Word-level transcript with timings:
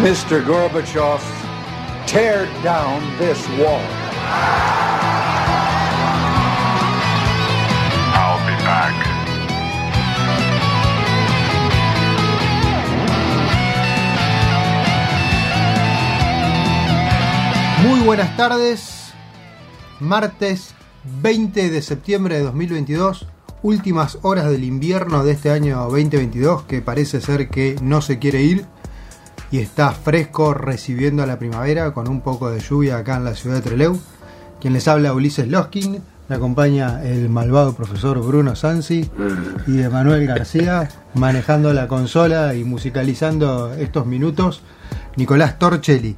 Mr. 0.00 0.42
Gorbachev, 0.44 1.20
tear 2.06 2.46
down 2.64 3.02
this 3.18 3.46
wall. 3.58 3.78
I'll 8.14 8.40
be 8.46 8.56
back. 8.64 8.94
Muy 17.86 18.00
buenas 18.00 18.34
tardes, 18.36 19.12
martes 20.00 20.74
20 21.20 21.70
de 21.70 21.82
septiembre 21.82 22.38
de 22.38 22.44
2022, 22.44 23.26
últimas 23.62 24.18
horas 24.22 24.50
del 24.50 24.64
invierno 24.64 25.22
de 25.22 25.32
este 25.32 25.50
año 25.50 25.82
2022 25.82 26.62
que 26.62 26.80
parece 26.80 27.20
ser 27.20 27.50
que 27.50 27.76
no 27.82 28.00
se 28.00 28.18
quiere 28.18 28.42
ir 28.42 28.66
y 29.52 29.58
está 29.58 29.92
fresco 29.92 30.54
recibiendo 30.54 31.22
a 31.22 31.26
la 31.26 31.38
primavera 31.38 31.92
con 31.92 32.08
un 32.08 32.22
poco 32.22 32.50
de 32.50 32.58
lluvia 32.58 32.96
acá 32.96 33.18
en 33.18 33.24
la 33.24 33.34
ciudad 33.34 33.56
de 33.56 33.62
Trelew. 33.62 34.00
Quien 34.60 34.72
les 34.72 34.88
habla 34.88 35.12
Ulises 35.12 35.46
Loskin, 35.46 36.02
me 36.28 36.36
acompaña 36.36 37.04
el 37.04 37.28
malvado 37.28 37.74
profesor 37.74 38.18
Bruno 38.26 38.56
Sansi 38.56 39.10
y 39.66 39.80
Emanuel 39.82 40.26
García 40.26 40.88
manejando 41.14 41.74
la 41.74 41.86
consola 41.86 42.54
y 42.54 42.64
musicalizando 42.64 43.74
estos 43.74 44.06
minutos 44.06 44.62
Nicolás 45.16 45.58
Torchelli. 45.58 46.16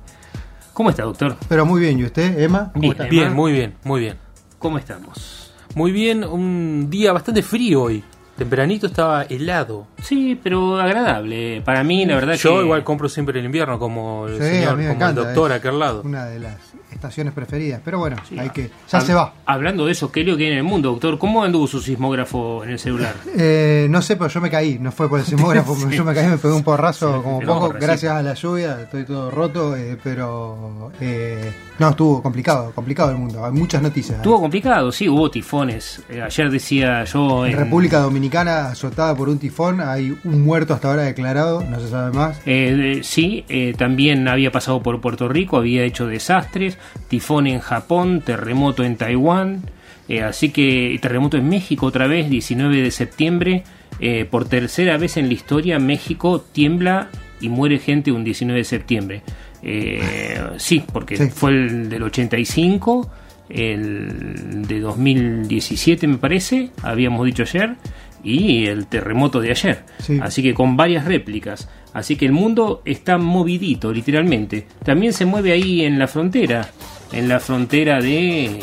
¿Cómo 0.73 0.91
está, 0.91 1.03
doctor? 1.03 1.37
Pero 1.49 1.67
muy 1.67 1.81
bien, 1.81 1.99
¿y 1.99 2.05
usted, 2.05 2.39
Emma? 2.39 2.71
¿Cómo 2.73 2.83
Bien, 2.83 2.93
está? 2.93 3.05
bien, 3.05 3.23
Bien, 3.25 3.33
muy 3.35 3.53
bien, 3.53 3.75
muy 3.83 4.01
bien. 4.01 4.17
¿Cómo 4.61 4.79
estamos? 4.79 5.53
Muy 5.75 5.91
bien, 5.91 6.23
un 6.23 6.89
día 6.89 7.12
bastante 7.12 7.43
frío 7.43 7.83
hoy. 7.83 8.05
Tempranito 8.37 8.87
estaba 8.89 9.23
helado. 9.23 9.87
Sí, 10.03 10.39
pero 10.43 10.81
agradable. 10.81 11.63
Para 11.65 11.85
mí, 11.85 12.05
la 12.05 12.17
verdad 12.17 12.35
Yo 12.35 12.59
que... 12.59 12.65
igual 12.65 12.83
compro 12.83 13.09
siempre 13.09 13.39
el 13.39 13.47
invierno, 13.47 13.79
como 13.79 14.27
el 14.27 14.39
Sí, 14.39 14.43
señor, 14.43 14.71
como 14.77 14.83
encanta, 14.91 15.09
el 15.09 15.15
doctor 15.27 15.53
aquel 15.53 15.79
lado. 15.79 16.03
Una 16.05 16.27
de 16.27 16.41
las 16.41 16.57
estaciones 16.95 17.33
preferidas. 17.34 17.81
Pero 17.84 17.98
bueno, 17.98 18.17
Sí, 18.28 18.39
hay 18.39 18.50
que. 18.50 18.70
Ya 18.91 19.00
se 19.00 19.14
va. 19.14 19.34
Hablando 19.47 19.87
de 19.87 19.92
eso, 19.92 20.11
¿qué 20.12 20.25
lo 20.25 20.37
que 20.37 20.47
hay 20.47 20.53
en 20.53 20.59
el 20.59 20.64
mundo, 20.64 20.91
doctor? 20.91 21.19
¿Cómo 21.19 21.42
anduvo 21.45 21.67
su 21.67 21.81
sismógrafo 21.81 22.64
en 22.64 22.70
el 22.70 22.78
celular? 22.78 23.15
Eh, 23.37 23.88
no 23.91 24.00
sé, 24.00 24.16
pero 24.16 24.31
yo 24.31 24.41
me 24.41 24.49
caí. 24.50 24.78
No 24.78 24.91
fue 24.93 25.09
por 25.09 25.19
el 25.21 25.27
sismógrafo. 25.27 25.75
Sí. 25.91 25.97
Yo 25.97 26.05
me 26.05 26.15
caí, 26.15 26.28
me 26.28 26.38
pegué 26.38 26.55
un 26.55 26.62
porrazo 26.62 27.16
Sí, 27.16 27.22
como 27.22 27.41
poco. 27.41 27.75
Gracias 27.78 28.12
a 28.12 28.22
la 28.22 28.34
lluvia, 28.34 28.81
estoy 28.82 29.05
todo 29.05 29.31
roto. 29.31 29.77
eh, 29.77 29.99
pero. 30.03 30.91
eh, 31.00 31.53
no, 31.78 31.91
estuvo 31.91 32.22
complicado. 32.22 32.71
Complicado 32.72 33.11
el 33.11 33.16
mundo. 33.16 33.44
Hay 33.44 33.50
muchas 33.53 33.82
noticias. 33.82 34.19
Estuvo 34.19 34.41
complicado, 34.41 34.93
sí, 34.93 35.09
hubo 35.09 35.28
tifones. 35.31 36.00
Eh, 36.09 36.22
ayer 36.22 36.49
decía 36.50 37.03
yo... 37.05 37.44
En 37.47 37.53
en- 37.53 37.59
República 37.59 37.99
Dominicana, 37.99 38.69
azotada 38.69 39.16
por 39.16 39.28
un 39.28 39.38
tifón, 39.38 39.81
hay 39.81 40.16
un 40.25 40.43
muerto 40.44 40.72
hasta 40.75 40.88
ahora 40.88 41.03
declarado, 41.03 41.62
no 41.65 41.81
se 41.81 41.88
sabe 41.88 42.12
más. 42.16 42.38
Eh, 42.47 43.00
sí, 43.03 43.44
eh, 43.49 43.75
también 43.76 44.28
había 44.28 44.53
pasado 44.53 44.82
por 44.82 45.00
Puerto 45.00 45.28
Rico, 45.28 45.56
había 45.56 45.82
hecho 45.82 46.06
desastres, 46.06 46.78
tifón 47.09 47.47
en 47.47 47.60
Japón, 47.60 48.22
terremoto 48.25 48.84
en 48.84 48.97
Taiwán, 48.97 49.62
eh, 50.09 50.22
así 50.22 50.50
que 50.50 50.99
terremoto 51.00 51.37
en 51.37 51.49
México 51.49 51.87
otra 51.87 52.06
vez, 52.06 52.28
19 52.31 52.82
de 52.82 52.91
septiembre, 52.91 53.65
eh, 54.00 54.25
por 54.28 54.47
tercera 54.49 54.97
vez 54.99 55.16
en 55.16 55.28
la 55.28 55.34
historia 55.34 55.78
México 55.78 56.41
tiembla 56.53 57.09
y 57.41 57.49
muere 57.49 57.78
gente 57.78 58.10
un 58.12 58.25
19 58.25 58.59
de 58.60 58.65
septiembre. 58.65 59.22
Eh, 59.62 60.41
sí, 60.59 60.82
porque 60.93 61.16
Sí. 61.16 61.28
fue 61.32 61.50
el 61.53 61.88
del 61.88 62.03
85, 62.03 63.11
el 63.49 64.66
de 64.66 64.81
2017 64.81 66.06
me 66.06 66.19
parece, 66.19 66.71
habíamos 66.82 67.25
dicho 67.26 67.43
ayer, 67.44 67.75
y 68.22 68.66
el 68.66 68.87
terremoto 68.87 69.41
de 69.41 69.50
ayer. 69.50 69.84
Sí. 69.99 70.19
Así 70.22 70.43
que 70.43 70.55
con 70.55 70.76
varias 70.76 71.05
réplicas. 71.05 71.69
Así 71.94 72.16
que 72.16 72.27
el 72.27 72.32
mundo 72.32 72.82
está 72.84 73.16
movidito, 73.19 73.93
literalmente. 73.93 74.66
También 74.84 75.12
se 75.12 75.25
mueve 75.25 75.53
ahí 75.53 75.82
en 75.82 75.99
la 75.99 76.09
frontera, 76.09 76.69
en 77.12 77.28
la 77.28 77.41
frontera 77.41 78.00
de 78.00 78.60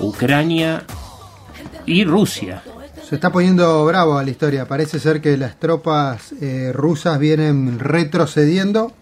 Ucrania 0.00 0.82
y 1.86 2.04
Rusia. 2.04 2.62
Se 3.08 3.14
está 3.14 3.30
poniendo 3.30 3.84
bravo 3.84 4.18
a 4.18 4.24
la 4.24 4.30
historia. 4.30 4.66
Parece 4.66 4.98
ser 4.98 5.20
que 5.20 5.36
las 5.36 5.58
tropas 5.58 6.32
eh, 6.40 6.72
rusas 6.74 7.18
vienen 7.18 7.78
retrocediendo 7.78 8.92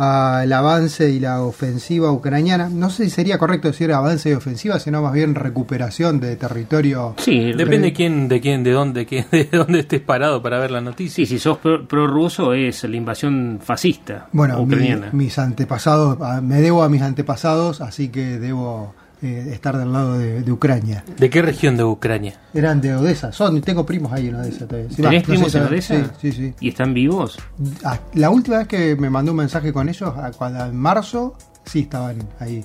al 0.00 0.52
avance 0.52 1.10
y 1.10 1.18
la 1.20 1.42
ofensiva 1.42 2.12
ucraniana. 2.12 2.68
No 2.68 2.88
sé 2.88 3.04
si 3.04 3.10
sería 3.10 3.36
correcto 3.36 3.68
decir 3.68 3.92
avance 3.92 4.30
y 4.30 4.32
ofensiva, 4.32 4.78
sino 4.78 5.02
más 5.02 5.12
bien 5.12 5.34
recuperación 5.34 6.20
de 6.20 6.36
territorio. 6.36 7.14
Sí, 7.18 7.52
Depende 7.52 7.88
Re- 7.88 7.92
quién, 7.92 8.28
de 8.28 8.40
quién, 8.40 8.62
de 8.62 8.70
dónde, 8.70 9.04
de 9.30 9.48
dónde 9.52 9.80
estés 9.80 10.00
parado 10.00 10.40
para 10.40 10.58
ver 10.60 10.70
la 10.70 10.80
noticia. 10.80 11.16
Sí, 11.16 11.26
si 11.26 11.38
sos 11.40 11.58
pro- 11.58 11.86
prorruso 11.88 12.52
es 12.54 12.84
la 12.84 12.96
invasión 12.96 13.58
fascista 13.62 14.28
Bueno, 14.32 14.56
mi- 14.58 14.62
ucraniana. 14.74 15.08
mis 15.12 15.36
antepasados, 15.38 16.20
a- 16.22 16.40
me 16.40 16.60
debo 16.60 16.82
a 16.84 16.88
mis 16.88 17.02
antepasados, 17.02 17.80
así 17.80 18.08
que 18.08 18.38
debo 18.38 18.94
eh, 19.22 19.50
estar 19.52 19.76
del 19.76 19.92
lado 19.92 20.18
de, 20.18 20.42
de 20.42 20.52
Ucrania. 20.52 21.04
¿De 21.18 21.28
qué 21.30 21.42
región 21.42 21.76
de 21.76 21.84
Ucrania? 21.84 22.34
Eran 22.54 22.80
de 22.80 22.94
Odessa, 22.94 23.32
son, 23.32 23.60
tengo 23.60 23.84
primos 23.84 24.12
ahí 24.12 24.28
en 24.28 24.36
Odessa 24.36 24.66
todavía. 24.66 24.88
¿Tenés 24.94 25.12
no 25.12 25.18
sé 25.20 25.22
primos 25.26 25.54
en 25.54 25.62
Odessa? 25.62 25.94
Sí, 26.20 26.30
sí, 26.30 26.32
sí. 26.32 26.54
¿Y 26.60 26.68
están 26.68 26.94
vivos? 26.94 27.38
Ah, 27.84 27.98
La 28.14 28.30
última 28.30 28.58
vez 28.58 28.68
que 28.68 28.96
me 28.96 29.10
mandó 29.10 29.32
un 29.32 29.38
mensaje 29.38 29.72
con 29.72 29.88
ellos, 29.88 30.12
a- 30.16 30.30
cuando- 30.32 30.64
en 30.64 30.76
marzo, 30.76 31.36
sí 31.64 31.80
estaban 31.80 32.18
ahí. 32.40 32.64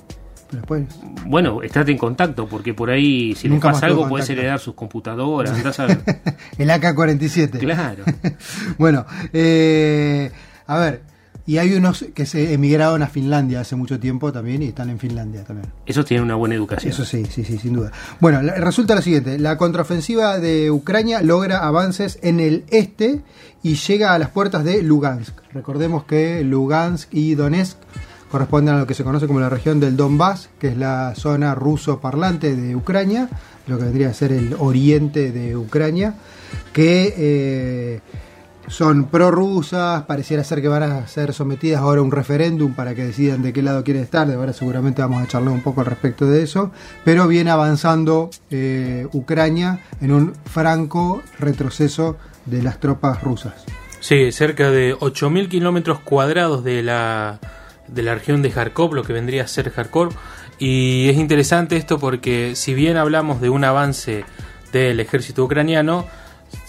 Pero 0.50 0.60
después, 0.60 0.84
Bueno, 1.26 1.62
estate 1.62 1.90
en 1.90 1.98
contacto 1.98 2.46
porque 2.46 2.74
por 2.74 2.90
ahí 2.90 3.34
si 3.34 3.48
les 3.48 3.54
Nunca 3.54 3.68
más 3.68 3.76
pasa 3.78 3.86
algo 3.86 4.08
puedes 4.08 4.28
heredar 4.30 4.60
sus 4.60 4.74
computadoras. 4.74 5.52
el 6.58 6.70
AK-47. 6.70 7.58
claro. 7.58 8.04
bueno, 8.78 9.04
eh, 9.32 10.30
a 10.66 10.78
ver, 10.78 11.02
y 11.46 11.58
hay 11.58 11.74
unos 11.74 12.06
que 12.14 12.24
se 12.26 12.54
emigraron 12.54 13.02
a 13.02 13.06
Finlandia 13.06 13.60
hace 13.60 13.76
mucho 13.76 14.00
tiempo 14.00 14.32
también 14.32 14.62
y 14.62 14.68
están 14.68 14.88
en 14.90 14.98
Finlandia 14.98 15.44
también. 15.44 15.70
Esos 15.84 16.06
tienen 16.06 16.24
una 16.24 16.36
buena 16.36 16.54
educación. 16.54 16.92
Eso 16.92 17.04
sí, 17.04 17.24
sí, 17.26 17.44
sí, 17.44 17.58
sin 17.58 17.74
duda. 17.74 17.92
Bueno, 18.20 18.40
resulta 18.56 18.94
lo 18.94 19.02
siguiente, 19.02 19.38
la 19.38 19.58
contraofensiva 19.58 20.38
de 20.38 20.70
Ucrania 20.70 21.20
logra 21.22 21.58
avances 21.58 22.18
en 22.22 22.40
el 22.40 22.64
este 22.70 23.20
y 23.62 23.74
llega 23.74 24.14
a 24.14 24.18
las 24.18 24.30
puertas 24.30 24.64
de 24.64 24.82
Lugansk. 24.82 25.38
Recordemos 25.52 26.04
que 26.04 26.42
Lugansk 26.44 27.12
y 27.12 27.34
Donetsk 27.34 27.78
corresponden 28.30 28.74
a 28.74 28.78
lo 28.78 28.86
que 28.86 28.94
se 28.94 29.04
conoce 29.04 29.26
como 29.26 29.38
la 29.38 29.48
región 29.48 29.78
del 29.78 29.96
Donbass, 29.96 30.48
que 30.58 30.68
es 30.68 30.76
la 30.76 31.14
zona 31.14 31.54
ruso 31.54 32.00
parlante 32.00 32.56
de 32.56 32.74
Ucrania, 32.74 33.28
lo 33.66 33.78
que 33.78 33.84
vendría 33.84 34.08
a 34.08 34.14
ser 34.14 34.32
el 34.32 34.56
oriente 34.58 35.30
de 35.30 35.56
Ucrania, 35.56 36.14
que 36.72 37.14
eh, 37.16 38.00
son 38.68 39.06
prorrusas, 39.06 40.04
pareciera 40.04 40.44
ser 40.44 40.62
que 40.62 40.68
van 40.68 40.82
a 40.82 41.06
ser 41.06 41.32
sometidas 41.32 41.80
ahora 41.80 42.00
a 42.00 42.04
un 42.04 42.10
referéndum 42.10 42.74
para 42.74 42.94
que 42.94 43.04
decidan 43.04 43.42
de 43.42 43.52
qué 43.52 43.62
lado 43.62 43.84
quieren 43.84 44.02
estar, 44.02 44.26
de 44.26 44.34
ahora 44.34 44.52
seguramente 44.52 45.02
vamos 45.02 45.22
a 45.22 45.26
charlar 45.26 45.52
un 45.52 45.62
poco 45.62 45.80
al 45.80 45.86
respecto 45.86 46.26
de 46.26 46.42
eso, 46.42 46.72
pero 47.04 47.28
viene 47.28 47.50
avanzando 47.50 48.30
eh, 48.50 49.06
Ucrania 49.12 49.80
en 50.00 50.12
un 50.12 50.34
franco 50.44 51.22
retroceso 51.38 52.16
de 52.46 52.62
las 52.62 52.80
tropas 52.80 53.22
rusas. 53.22 53.64
Sí, 54.00 54.32
cerca 54.32 54.70
de 54.70 54.94
8.000 54.94 55.48
kilómetros 55.48 56.00
cuadrados 56.00 56.62
de 56.62 56.82
la, 56.82 57.40
de 57.88 58.02
la 58.02 58.14
región 58.14 58.42
de 58.42 58.50
Kharkov, 58.50 58.94
lo 58.94 59.02
que 59.02 59.14
vendría 59.14 59.44
a 59.44 59.46
ser 59.46 59.72
Kharkov. 59.72 60.14
Y 60.58 61.08
es 61.08 61.16
interesante 61.16 61.76
esto 61.76 61.98
porque 61.98 62.54
si 62.54 62.74
bien 62.74 62.96
hablamos 62.96 63.40
de 63.40 63.48
un 63.48 63.64
avance 63.64 64.24
del 64.72 65.00
ejército 65.00 65.44
ucraniano, 65.44 66.06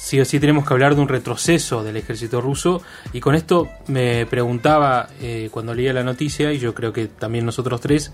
sí 0.05 0.19
o 0.19 0.25
sí 0.25 0.39
tenemos 0.39 0.67
que 0.67 0.73
hablar 0.75 0.93
de 0.93 1.01
un 1.01 1.07
retroceso 1.07 1.83
del 1.83 1.97
ejército 1.97 2.39
ruso 2.39 2.83
y 3.11 3.19
con 3.19 3.33
esto 3.33 3.69
me 3.87 4.27
preguntaba 4.27 5.09
eh, 5.19 5.49
cuando 5.49 5.73
leía 5.73 5.93
la 5.93 6.03
noticia 6.03 6.53
y 6.53 6.59
yo 6.59 6.75
creo 6.75 6.93
que 6.93 7.07
también 7.07 7.43
nosotros 7.43 7.81
tres 7.81 8.11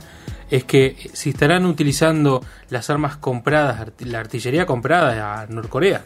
es 0.49 0.63
que 0.63 0.95
si 1.11 1.31
estarán 1.31 1.65
utilizando 1.65 2.45
las 2.69 2.89
armas 2.89 3.17
compradas, 3.17 3.91
la 4.05 4.21
artillería 4.21 4.65
comprada 4.65 5.41
a 5.41 5.47
Norcorea. 5.47 6.05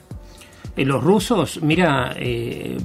Eh, 0.76 0.86
los 0.86 1.04
rusos, 1.04 1.62
mira, 1.62 2.16
eh, 2.18 2.78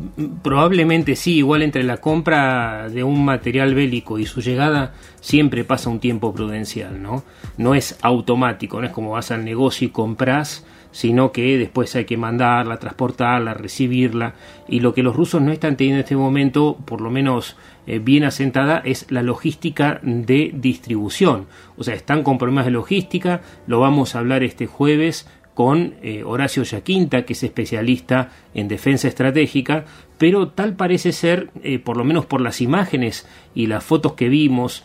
probablemente 0.43 1.17
sí, 1.17 1.37
igual 1.37 1.62
entre 1.62 1.82
la 1.85 1.97
compra 1.97 2.91
de 2.91 3.02
un 3.02 3.25
material 3.25 3.75
bélico 3.75 4.19
y 4.19 4.26
su 4.26 4.43
llegada 4.43 4.93
siempre 5.23 5.64
pasa 5.64 5.88
un 5.88 6.00
tiempo 6.00 6.35
prudencial, 6.35 7.02
¿no? 7.02 7.25
No 7.56 7.75
es 7.75 7.97
automático, 8.02 8.79
no 8.79 8.87
es 8.87 8.93
como 8.93 9.12
vas 9.12 9.31
al 9.31 9.43
negocio 9.43 9.88
y 9.88 9.91
compras, 9.91 10.67
sino 10.92 11.32
que 11.32 11.56
después 11.58 11.94
hay 11.96 12.04
que 12.04 12.16
mandarla, 12.16 12.78
transportarla, 12.78 13.54
recibirla, 13.54 14.34
y 14.69 14.81
lo 14.81 14.94
que 14.94 15.02
los 15.02 15.14
rusos 15.14 15.40
no 15.40 15.52
están 15.52 15.76
teniendo 15.76 15.98
en 15.98 16.04
este 16.04 16.16
momento, 16.16 16.78
por 16.84 17.00
lo 17.00 17.10
menos 17.10 17.56
eh, 17.87 17.98
bien 17.98 18.25
asentada, 18.25 18.82
es 18.84 19.06
la 19.10 19.22
logística 19.22 20.00
de 20.02 20.50
distribución. 20.54 21.46
O 21.76 21.84
sea, 21.84 21.94
están 21.94 22.22
con 22.22 22.38
problemas 22.38 22.64
de 22.64 22.72
logística, 22.72 23.42
lo 23.66 23.81
vamos 23.81 24.14
a 24.14 24.19
hablar 24.19 24.42
este 24.42 24.66
jueves 24.66 25.28
con 25.54 25.94
eh, 26.02 26.22
Horacio 26.25 26.62
Yaquinta, 26.62 27.25
que 27.25 27.34
es 27.34 27.42
especialista 27.42 28.31
en 28.54 28.69
defensa 28.69 29.08
estratégica, 29.08 29.84
pero 30.19 30.48
tal 30.48 30.75
parece 30.75 31.12
ser, 31.12 31.50
eh, 31.62 31.78
por 31.78 31.96
lo 31.96 32.04
menos 32.04 32.26
por 32.26 32.40
las 32.40 32.60
imágenes 32.60 33.26
y 33.54 33.66
las 33.66 33.84
fotos 33.84 34.14
que 34.14 34.28
vimos, 34.28 34.84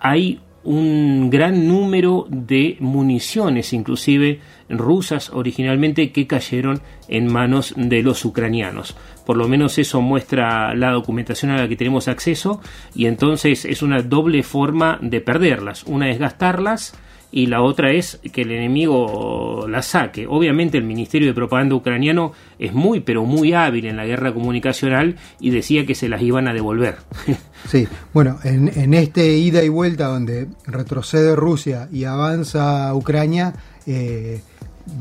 hay 0.00 0.40
un 0.64 1.30
gran 1.30 1.66
número 1.66 2.26
de 2.28 2.76
municiones, 2.80 3.72
inclusive 3.72 4.40
rusas 4.68 5.30
originalmente, 5.30 6.12
que 6.12 6.26
cayeron 6.26 6.80
en 7.08 7.32
manos 7.32 7.74
de 7.76 8.02
los 8.02 8.24
ucranianos. 8.24 8.96
Por 9.26 9.36
lo 9.36 9.48
menos 9.48 9.78
eso 9.78 10.00
muestra 10.00 10.74
la 10.74 10.90
documentación 10.90 11.50
a 11.50 11.56
la 11.56 11.68
que 11.68 11.76
tenemos 11.76 12.08
acceso 12.08 12.60
y 12.94 13.06
entonces 13.06 13.64
es 13.64 13.82
una 13.82 14.02
doble 14.02 14.42
forma 14.42 14.98
de 15.00 15.20
perderlas. 15.20 15.84
Una 15.84 16.10
es 16.10 16.18
gastarlas 16.18 16.94
y 17.32 17.46
la 17.46 17.62
otra 17.62 17.90
es 17.90 18.20
que 18.30 18.42
el 18.42 18.52
enemigo 18.52 19.66
la 19.68 19.82
saque. 19.82 20.26
Obviamente 20.28 20.76
el 20.76 20.84
Ministerio 20.84 21.28
de 21.28 21.34
Propaganda 21.34 21.74
ucraniano 21.74 22.32
es 22.58 22.74
muy 22.74 23.00
pero 23.00 23.24
muy 23.24 23.54
hábil 23.54 23.86
en 23.86 23.96
la 23.96 24.04
guerra 24.04 24.34
comunicacional 24.34 25.16
y 25.40 25.50
decía 25.50 25.86
que 25.86 25.94
se 25.94 26.10
las 26.10 26.22
iban 26.22 26.46
a 26.46 26.54
devolver. 26.54 26.96
Sí, 27.68 27.86
bueno, 28.12 28.40
en, 28.42 28.72
en 28.74 28.92
este 28.92 29.36
ida 29.36 29.62
y 29.62 29.68
vuelta 29.68 30.08
donde 30.08 30.48
retrocede 30.66 31.36
Rusia 31.36 31.88
y 31.92 32.02
avanza 32.02 32.92
Ucrania, 32.92 33.54
eh, 33.86 34.40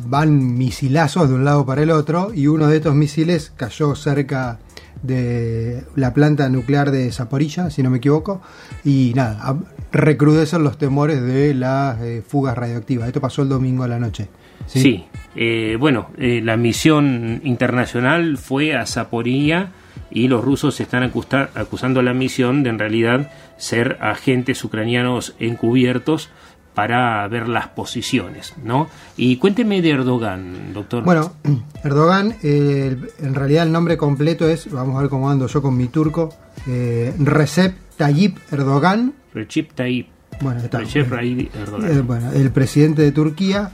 van 0.06 0.58
misilazos 0.60 1.28
de 1.28 1.34
un 1.34 1.44
lado 1.44 1.66
para 1.66 1.82
el 1.82 1.90
otro 1.90 2.32
y 2.36 2.46
uno 2.46 2.68
de 2.68 2.78
estos 2.78 2.94
misiles 2.94 3.52
cayó 3.58 3.96
cerca 3.96 4.60
de 5.04 5.84
la 5.96 6.14
planta 6.14 6.50
nuclear 6.50 6.92
de 6.92 7.12
Zaporilla, 7.12 7.70
si 7.70 7.84
no 7.84 7.90
me 7.90 7.98
equivoco, 7.98 8.42
y 8.84 9.14
nada, 9.16 9.58
recrudecen 9.92 10.64
los 10.64 10.78
temores 10.78 11.22
de 11.22 11.54
las 11.54 12.02
eh, 12.02 12.24
fugas 12.26 12.58
radioactivas. 12.58 13.08
Esto 13.08 13.22
pasó 13.22 13.42
el 13.42 13.50
domingo 13.50 13.84
a 13.84 13.88
la 13.88 14.00
noche. 14.00 14.30
Sí, 14.68 15.06
eh, 15.36 15.76
bueno, 15.80 16.12
eh, 16.18 16.42
la 16.44 16.56
misión 16.56 17.42
internacional 17.44 18.38
fue 18.38 18.76
a 18.76 18.86
Zaporilla 18.86 19.72
y 20.12 20.28
los 20.28 20.44
rusos 20.44 20.80
están 20.80 21.04
acusando 21.04 22.00
a 22.00 22.04
la 22.04 22.14
misión 22.14 22.64
de 22.64 22.70
en 22.70 22.80
realidad 22.80 23.32
ser 23.58 23.98
agentes 24.02 24.64
ucranianos 24.64 25.36
encubiertos 25.40 26.30
para 26.74 27.28
ver 27.28 27.50
las 27.50 27.68
posiciones, 27.68 28.54
¿no? 28.64 28.88
Y 29.18 29.38
cuénteme 29.38 29.82
de 29.82 29.90
Erdogan, 29.90 30.74
doctor. 30.74 31.04
Bueno, 31.04 31.34
Erdogan, 31.84 32.36
eh, 32.44 32.98
en 33.20 33.36
realidad 33.36 33.66
el 33.66 33.72
nombre 33.72 33.98
completo 33.98 34.48
es, 34.48 34.72
vamos 34.72 34.98
a 34.98 35.02
ver 35.02 35.10
cómo 35.10 35.30
ando 35.30 35.48
yo 35.48 35.62
con 35.62 35.76
mi 35.76 35.88
turco, 35.88 36.34
eh, 36.68 37.14
Recep 37.20 37.76
Tayyip 37.98 38.38
Erdogan, 38.52 39.14
Recep 39.34 39.74
Tayyip, 39.74 40.08
bueno, 40.40 40.62
está, 40.62 40.80
Recep 40.80 41.10
Tayyip 41.10 41.56
Erdogan. 41.56 41.92
Eh, 41.92 42.02
bueno, 42.02 42.32
el 42.32 42.52
presidente 42.52 43.02
de 43.02 43.12
Turquía, 43.12 43.72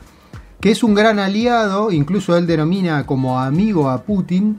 que 0.60 0.72
es 0.72 0.84
un 0.84 0.96
gran 0.96 1.20
aliado, 1.20 1.92
incluso 1.92 2.36
él 2.36 2.48
denomina 2.48 3.06
como 3.06 3.40
amigo 3.40 3.90
a 3.90 4.04
Putin. 4.04 4.58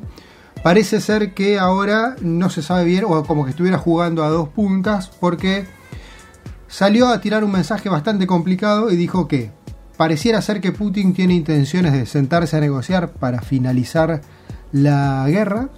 Parece 0.63 1.01
ser 1.01 1.35
que 1.35 1.59
ahora 1.59 2.17
no 2.21 2.51
se 2.51 2.63
sabe 2.63 2.85
bien, 2.85 3.05
o 3.07 3.25
como 3.25 3.45
que 3.45 3.51
estuviera 3.51 3.79
jugando 3.79 4.25
a 4.25 4.29
dos 4.29 4.49
puntas, 4.49 5.09
porque 5.21 5.67
salió 6.69 7.09
a 7.09 7.21
tirar 7.21 7.43
un 7.43 7.53
mensaje 7.53 7.89
bastante 7.89 8.27
complicado 8.27 8.91
y 8.91 8.97
dijo 8.97 9.27
que 9.27 9.51
pareciera 9.97 10.41
ser 10.43 10.61
que 10.61 10.73
Putin 10.73 11.13
tiene 11.13 11.35
intenciones 11.35 11.93
de 11.93 12.07
sentarse 12.07 12.57
a 12.57 12.61
negociar 12.61 13.11
para 13.13 13.43
finalizar 13.43 14.21
la 14.71 15.27
guerra 15.29 15.71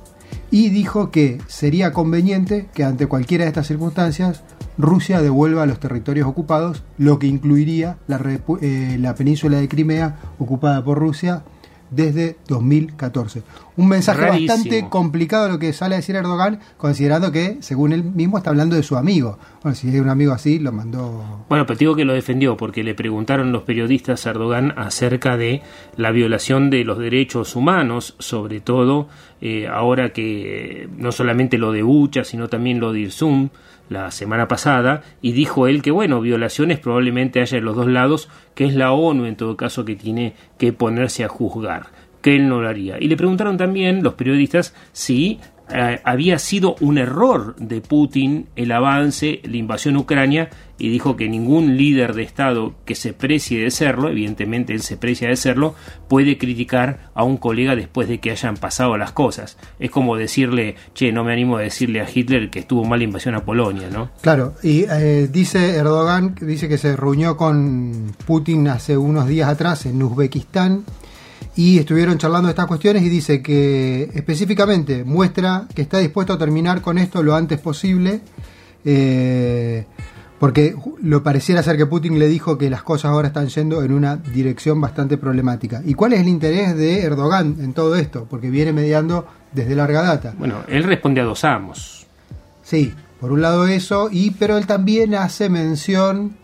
y 0.50 0.69
dijo 0.70 1.10
que 1.10 1.40
sería 1.46 1.92
conveniente 1.92 2.69
que 2.75 2.84
ante 2.84 3.06
cualquiera 3.06 3.44
de 3.44 3.48
estas 3.48 3.69
circunstancias 3.69 4.42
Rusia 4.78 5.22
devuelva 5.22 5.66
los 5.66 5.78
territorios 5.78 6.26
ocupados, 6.26 6.82
lo 6.98 7.19
que 7.19 7.26
incluiría 7.26 7.98
la, 8.06 8.20
eh, 8.60 8.96
la 8.98 9.14
península 9.14 9.58
de 9.58 9.69
Crimea 9.69 10.19
ocupada 10.38 10.82
por 10.82 10.98
Rusia 10.98 11.42
desde 11.90 12.37
2014. 12.48 13.42
Un 13.76 13.88
mensaje 13.88 14.20
Rarísimo. 14.20 14.52
bastante 14.52 14.88
complicado 14.88 15.48
lo 15.48 15.58
que 15.58 15.72
sale 15.72 15.94
a 15.94 15.98
decir 15.98 16.16
Erdogan, 16.16 16.60
considerando 16.76 17.32
que, 17.32 17.58
según 17.60 17.92
él 17.92 18.04
mismo, 18.04 18.38
está 18.38 18.50
hablando 18.50 18.76
de 18.76 18.82
su 18.82 18.96
amigo. 18.96 19.38
Bueno, 19.62 19.75
si 19.75 19.88
es 19.88 20.00
un 20.00 20.08
amigo 20.08 20.32
así, 20.32 20.58
lo 20.58 20.72
mandó 20.72 21.44
Bueno, 21.48 21.66
pero 21.66 21.78
digo 21.78 21.96
que 21.96 22.04
lo 22.04 22.12
defendió 22.12 22.56
porque 22.56 22.82
le 22.84 22.94
preguntaron 22.94 23.52
los 23.52 23.62
periodistas 23.62 24.26
a 24.26 24.31
Erdogan 24.31 24.72
acerca 24.76 25.37
de 25.37 25.62
la 25.96 26.10
violación 26.10 26.70
de 26.70 26.84
los 26.84 26.98
derechos 26.98 27.56
humanos, 27.56 28.14
sobre 28.19 28.60
todo 28.60 29.08
eh, 29.40 29.66
ahora 29.66 30.12
que 30.12 30.88
no 30.96 31.12
solamente 31.12 31.58
lo 31.58 31.72
de 31.72 31.82
Bucha, 31.82 32.25
sino 32.25 32.48
también 32.48 32.81
lo 32.81 32.92
de 32.92 33.00
Irzum 33.00 33.48
la 33.90 34.10
semana 34.12 34.48
pasada, 34.48 35.02
y 35.20 35.32
dijo 35.32 35.66
él 35.66 35.82
que, 35.82 35.90
bueno, 35.90 36.20
violaciones 36.20 36.78
probablemente 36.78 37.42
haya 37.42 37.58
en 37.58 37.64
los 37.64 37.76
dos 37.76 37.88
lados, 37.88 38.31
que 38.54 38.64
es 38.64 38.75
la 38.75 38.92
ONU 38.92 39.26
en 39.26 39.37
todo 39.37 39.56
caso 39.56 39.84
que 39.84 39.96
tiene 39.96 40.34
que 40.58 40.72
ponerse 40.72 41.25
a 41.25 41.28
juzgar, 41.28 41.88
que 42.22 42.37
él 42.37 42.48
no 42.48 42.62
lo 42.62 42.69
haría. 42.69 42.96
Y 42.98 43.08
le 43.08 43.16
preguntaron 43.16 43.58
también 43.58 44.02
los 44.02 44.14
periodistas 44.14 44.75
si 44.92 45.40
eh, 45.72 46.00
había 46.05 46.38
sido 46.38 46.76
un 46.81 46.99
error 46.99 47.56
de 47.56 47.81
Putin 47.81 48.49
el 48.56 48.72
avance, 48.72 49.40
la 49.44 49.56
invasión 49.56 49.96
Ucrania, 49.96 50.50
y 50.78 50.88
dijo 50.88 51.17
que 51.17 51.28
ningún 51.28 51.76
líder 51.76 52.14
de 52.14 52.22
Estado 52.22 52.75
que 52.84 52.94
se 52.94 53.12
precie 53.12 53.61
de 53.61 53.70
serlo, 53.70 54.08
evidentemente 54.08 54.72
él 54.72 54.81
se 54.81 54.96
precia 54.96 55.28
de 55.28 55.37
serlo, 55.37 55.75
puede 56.08 56.38
criticar 56.38 57.11
a 57.14 57.22
un 57.22 57.37
colega 57.37 57.76
después 57.76 58.08
de 58.08 58.19
que 58.19 58.31
hayan 58.31 58.56
pasado 58.56 58.96
las 58.96 59.12
cosas. 59.12 59.58
Es 59.78 59.90
como 59.90 60.17
decirle, 60.17 60.76
che, 60.94 61.12
no 61.12 61.22
me 61.22 61.32
animo 61.32 61.58
a 61.58 61.61
decirle 61.61 62.00
a 62.00 62.08
Hitler 62.12 62.50
que 62.50 62.61
estuvo 62.61 62.84
mal 62.84 62.99
la 62.99 63.05
invasión 63.05 63.34
a 63.34 63.44
Polonia, 63.44 63.88
¿no? 63.90 64.11
Claro, 64.23 64.55
y 64.62 64.84
eh, 64.90 65.28
dice 65.31 65.76
Erdogan, 65.76 66.34
dice 66.40 66.68
que 66.68 66.78
se 66.78 66.97
reunió 66.97 67.37
con 67.37 68.14
Putin 68.26 68.68
hace 68.68 68.97
unos 68.97 69.28
días 69.28 69.49
atrás 69.49 69.85
en 69.87 70.02
Uzbekistán 70.02 70.85
y 71.56 71.78
estuvieron 71.78 72.18
charlando 72.18 72.47
de 72.47 72.52
estas 72.52 72.66
cuestiones 72.66 73.02
y 73.02 73.09
dice 73.09 73.42
que 73.42 74.11
específicamente 74.14 75.04
muestra 75.04 75.66
que 75.75 75.82
está 75.82 75.99
dispuesto 75.99 76.32
a 76.32 76.38
terminar 76.38 76.80
con 76.80 76.99
esto 76.99 77.23
lo 77.23 77.35
antes 77.35 77.59
posible. 77.59 78.20
eh, 78.85 79.85
porque 80.40 80.75
lo 81.02 81.23
pareciera 81.23 81.62
ser 81.62 81.76
que 81.76 81.85
Putin 81.85 82.18
le 82.18 82.26
dijo 82.26 82.56
que 82.56 82.70
las 82.70 82.82
cosas 82.82 83.11
ahora 83.11 83.28
están 83.28 83.49
yendo 83.49 83.85
en 83.85 83.92
una 83.92 84.16
dirección 84.16 84.80
bastante 84.80 85.18
problemática. 85.18 85.82
¿Y 85.85 85.92
cuál 85.92 86.14
es 86.14 86.20
el 86.20 86.28
interés 86.28 86.75
de 86.78 87.02
Erdogan 87.02 87.56
en 87.61 87.75
todo 87.75 87.94
esto? 87.94 88.26
Porque 88.28 88.49
viene 88.49 88.73
mediando 88.73 89.26
desde 89.52 89.75
larga 89.75 90.00
data. 90.00 90.32
Bueno, 90.38 90.64
él 90.66 90.85
responde 90.85 91.20
a 91.20 91.25
dos 91.25 91.44
amos. 91.44 92.06
Sí, 92.62 92.94
por 93.20 93.32
un 93.32 93.42
lado 93.42 93.66
eso, 93.66 94.09
y 94.11 94.30
pero 94.30 94.56
él 94.56 94.66
también 94.66 95.14
hace 95.14 95.50
mención 95.50 96.37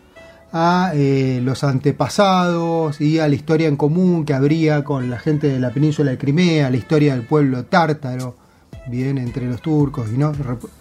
a 0.57 0.93
eh, 0.95 1.41
los 1.43 1.65
antepasados 1.65 2.99
y 3.01 3.19
a 3.19 3.29
la 3.29 3.35
historia 3.35 3.69
en 3.69 3.77
común 3.77 4.25
que 4.25 4.33
habría 4.33 4.85
con 4.85 5.11
la 5.11 5.19
gente 5.19 5.49
de 5.49 5.61
la 5.61 5.71
península 5.71 6.13
de 6.13 6.19
Crimea, 6.19 6.71
la 6.71 6.79
historia 6.79 7.15
del 7.15 7.25
pueblo 7.25 7.67
tártaro, 7.67 8.37
bien 8.87 9.19
entre 9.19 9.47
los 9.47 9.61
turcos, 9.61 10.09
y 10.11 10.17
no 10.17 10.33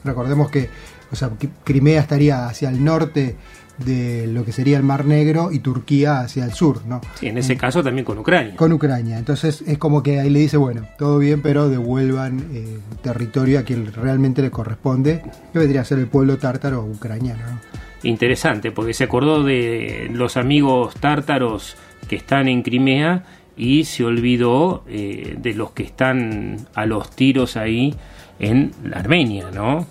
recordemos 0.03 0.49
que, 0.49 0.69
o 1.11 1.15
sea, 1.15 1.29
Crimea 1.65 1.99
estaría 1.99 2.47
hacia 2.47 2.69
el 2.69 2.83
norte 2.83 3.35
de 3.77 4.27
lo 4.27 4.45
que 4.45 4.53
sería 4.53 4.77
el 4.77 4.83
Mar 4.83 5.03
Negro 5.03 5.51
y 5.51 5.59
Turquía 5.59 6.21
hacia 6.21 6.45
el 6.45 6.53
sur, 6.53 6.85
¿no? 6.85 7.01
Sí, 7.15 7.27
en 7.27 7.37
ese 7.37 7.57
caso 7.57 7.83
también 7.83 8.05
con 8.05 8.17
Ucrania. 8.17 8.55
Con 8.55 8.71
Ucrania. 8.71 9.17
Entonces 9.17 9.61
es 9.67 9.77
como 9.77 10.01
que 10.01 10.21
ahí 10.21 10.29
le 10.29 10.39
dice, 10.39 10.55
bueno, 10.55 10.87
todo 10.97 11.17
bien, 11.17 11.41
pero 11.41 11.67
devuelvan 11.67 12.45
eh, 12.53 12.79
territorio 13.01 13.59
a 13.59 13.63
quien 13.63 13.91
realmente 13.91 14.41
le 14.41 14.51
corresponde, 14.51 15.21
que 15.51 15.59
vendría 15.59 15.81
a 15.81 15.85
ser 15.85 15.99
el 15.99 16.07
pueblo 16.07 16.37
tártaro 16.37 16.85
ucraniano. 16.85 17.43
¿no? 17.45 17.85
Interesante, 18.05 18.71
porque 18.71 18.93
se 18.93 19.03
acordó 19.03 19.43
de 19.43 20.09
los 20.13 20.37
amigos 20.37 20.93
tártaros 20.95 21.75
que 22.07 22.15
están 22.15 22.47
en 22.47 22.61
Crimea 22.61 23.23
y 23.57 23.85
se 23.85 24.03
olvidó 24.05 24.83
eh, 24.87 25.35
de 25.41 25.53
los 25.53 25.71
que 25.71 25.83
están 25.83 26.67
a 26.75 26.85
los 26.85 27.09
tiros 27.11 27.57
ahí 27.57 27.95
en 28.39 28.71
Armenia, 28.93 29.49
¿no? 29.51 29.87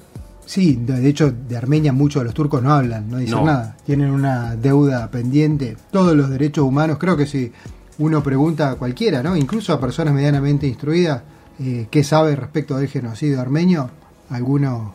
Sí, 0.47 0.77
de 0.81 1.09
hecho 1.09 1.33
de 1.33 1.57
Armenia 1.57 1.93
muchos 1.93 2.21
de 2.21 2.27
los 2.27 2.35
turcos 2.35 2.63
no 2.63 2.73
hablan, 2.73 3.11
no 3.11 3.17
dicen 3.19 3.39
No. 3.39 3.47
nada. 3.47 3.77
Tienen 3.85 4.11
una 4.11 4.55
deuda 4.57 5.11
pendiente. 5.11 5.77
Todos 5.91 6.15
los 6.15 6.29
derechos 6.31 6.65
humanos, 6.65 6.99
creo 7.01 7.17
que 7.17 7.27
si 7.27 7.51
uno 7.99 8.23
pregunta 8.23 8.71
a 8.71 8.75
cualquiera, 8.77 9.23
¿no? 9.23 9.37
Incluso 9.37 9.73
a 9.73 9.81
personas 9.81 10.15
medianamente 10.15 10.67
instruidas, 10.67 11.23
eh, 11.59 11.87
¿qué 11.91 12.05
sabe 12.05 12.37
respecto 12.37 12.77
del 12.77 12.89
genocidio 12.89 13.41
armenio? 13.41 13.91
Alguno, 14.31 14.95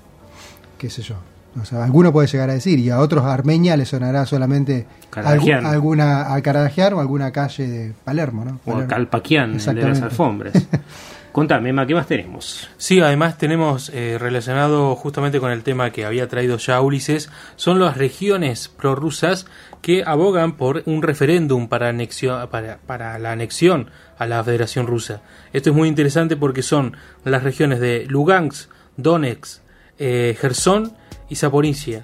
qué 0.77 0.89
sé 0.89 1.01
yo, 1.01 1.15
o 1.59 1.65
sea, 1.65 1.83
alguno 1.83 2.11
puede 2.11 2.27
llegar 2.27 2.49
a 2.49 2.53
decir, 2.53 2.79
y 2.79 2.89
a 2.89 2.99
otros 2.99 3.25
a 3.25 3.33
Armenia 3.33 3.75
le 3.75 3.85
sonará 3.85 4.25
solamente 4.25 4.85
alguna 5.15 6.33
a 6.33 6.41
Caradagian 6.41 6.93
o 6.93 6.99
alguna 6.99 7.31
calle 7.31 7.67
de 7.67 7.93
Palermo, 8.03 8.45
¿no? 8.45 8.59
O 8.65 8.77
a. 8.77 8.87
Calpaquián, 8.87 9.57
el 9.59 9.75
de 9.75 9.89
las 9.89 10.01
alfombras. 10.01 10.53
Contame, 11.31 11.69
Emma, 11.69 11.85
¿qué 11.85 11.93
más 11.93 12.07
tenemos? 12.07 12.69
Sí, 12.77 12.99
además 12.99 13.37
tenemos 13.37 13.91
eh, 13.93 14.17
relacionado 14.19 14.95
justamente 14.95 15.39
con 15.39 15.51
el 15.51 15.61
tema 15.61 15.91
que 15.91 16.03
había 16.03 16.27
traído 16.27 16.57
ya 16.57 16.81
Ulises, 16.81 17.29
son 17.55 17.79
las 17.79 17.97
regiones 17.97 18.67
prorrusas 18.67 19.45
que 19.81 20.03
abogan 20.03 20.57
por 20.57 20.81
un 20.85 21.03
referéndum 21.03 21.67
para, 21.67 21.89
anexión, 21.89 22.49
para, 22.49 22.79
para 22.79 23.19
la 23.19 23.31
anexión 23.31 23.91
a 24.17 24.25
la 24.25 24.43
Federación 24.43 24.87
Rusa. 24.87 25.21
Esto 25.53 25.69
es 25.69 25.75
muy 25.75 25.87
interesante 25.87 26.35
porque 26.35 26.63
son 26.63 26.97
las 27.23 27.43
regiones 27.43 27.79
de 27.79 28.05
Lugansk, 28.07 28.69
Donetsk, 28.97 29.61
eh, 29.99 30.35
Gerson 30.39 30.93
y 31.29 31.35
Zaporizhia. 31.35 32.03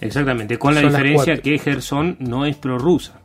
Exactamente, 0.00 0.58
con 0.58 0.74
la 0.74 0.82
Son 0.82 0.90
diferencia 0.90 1.38
que 1.38 1.58
Gerson 1.58 2.16
no 2.20 2.46
es 2.46 2.56
prorrusa. 2.56 3.20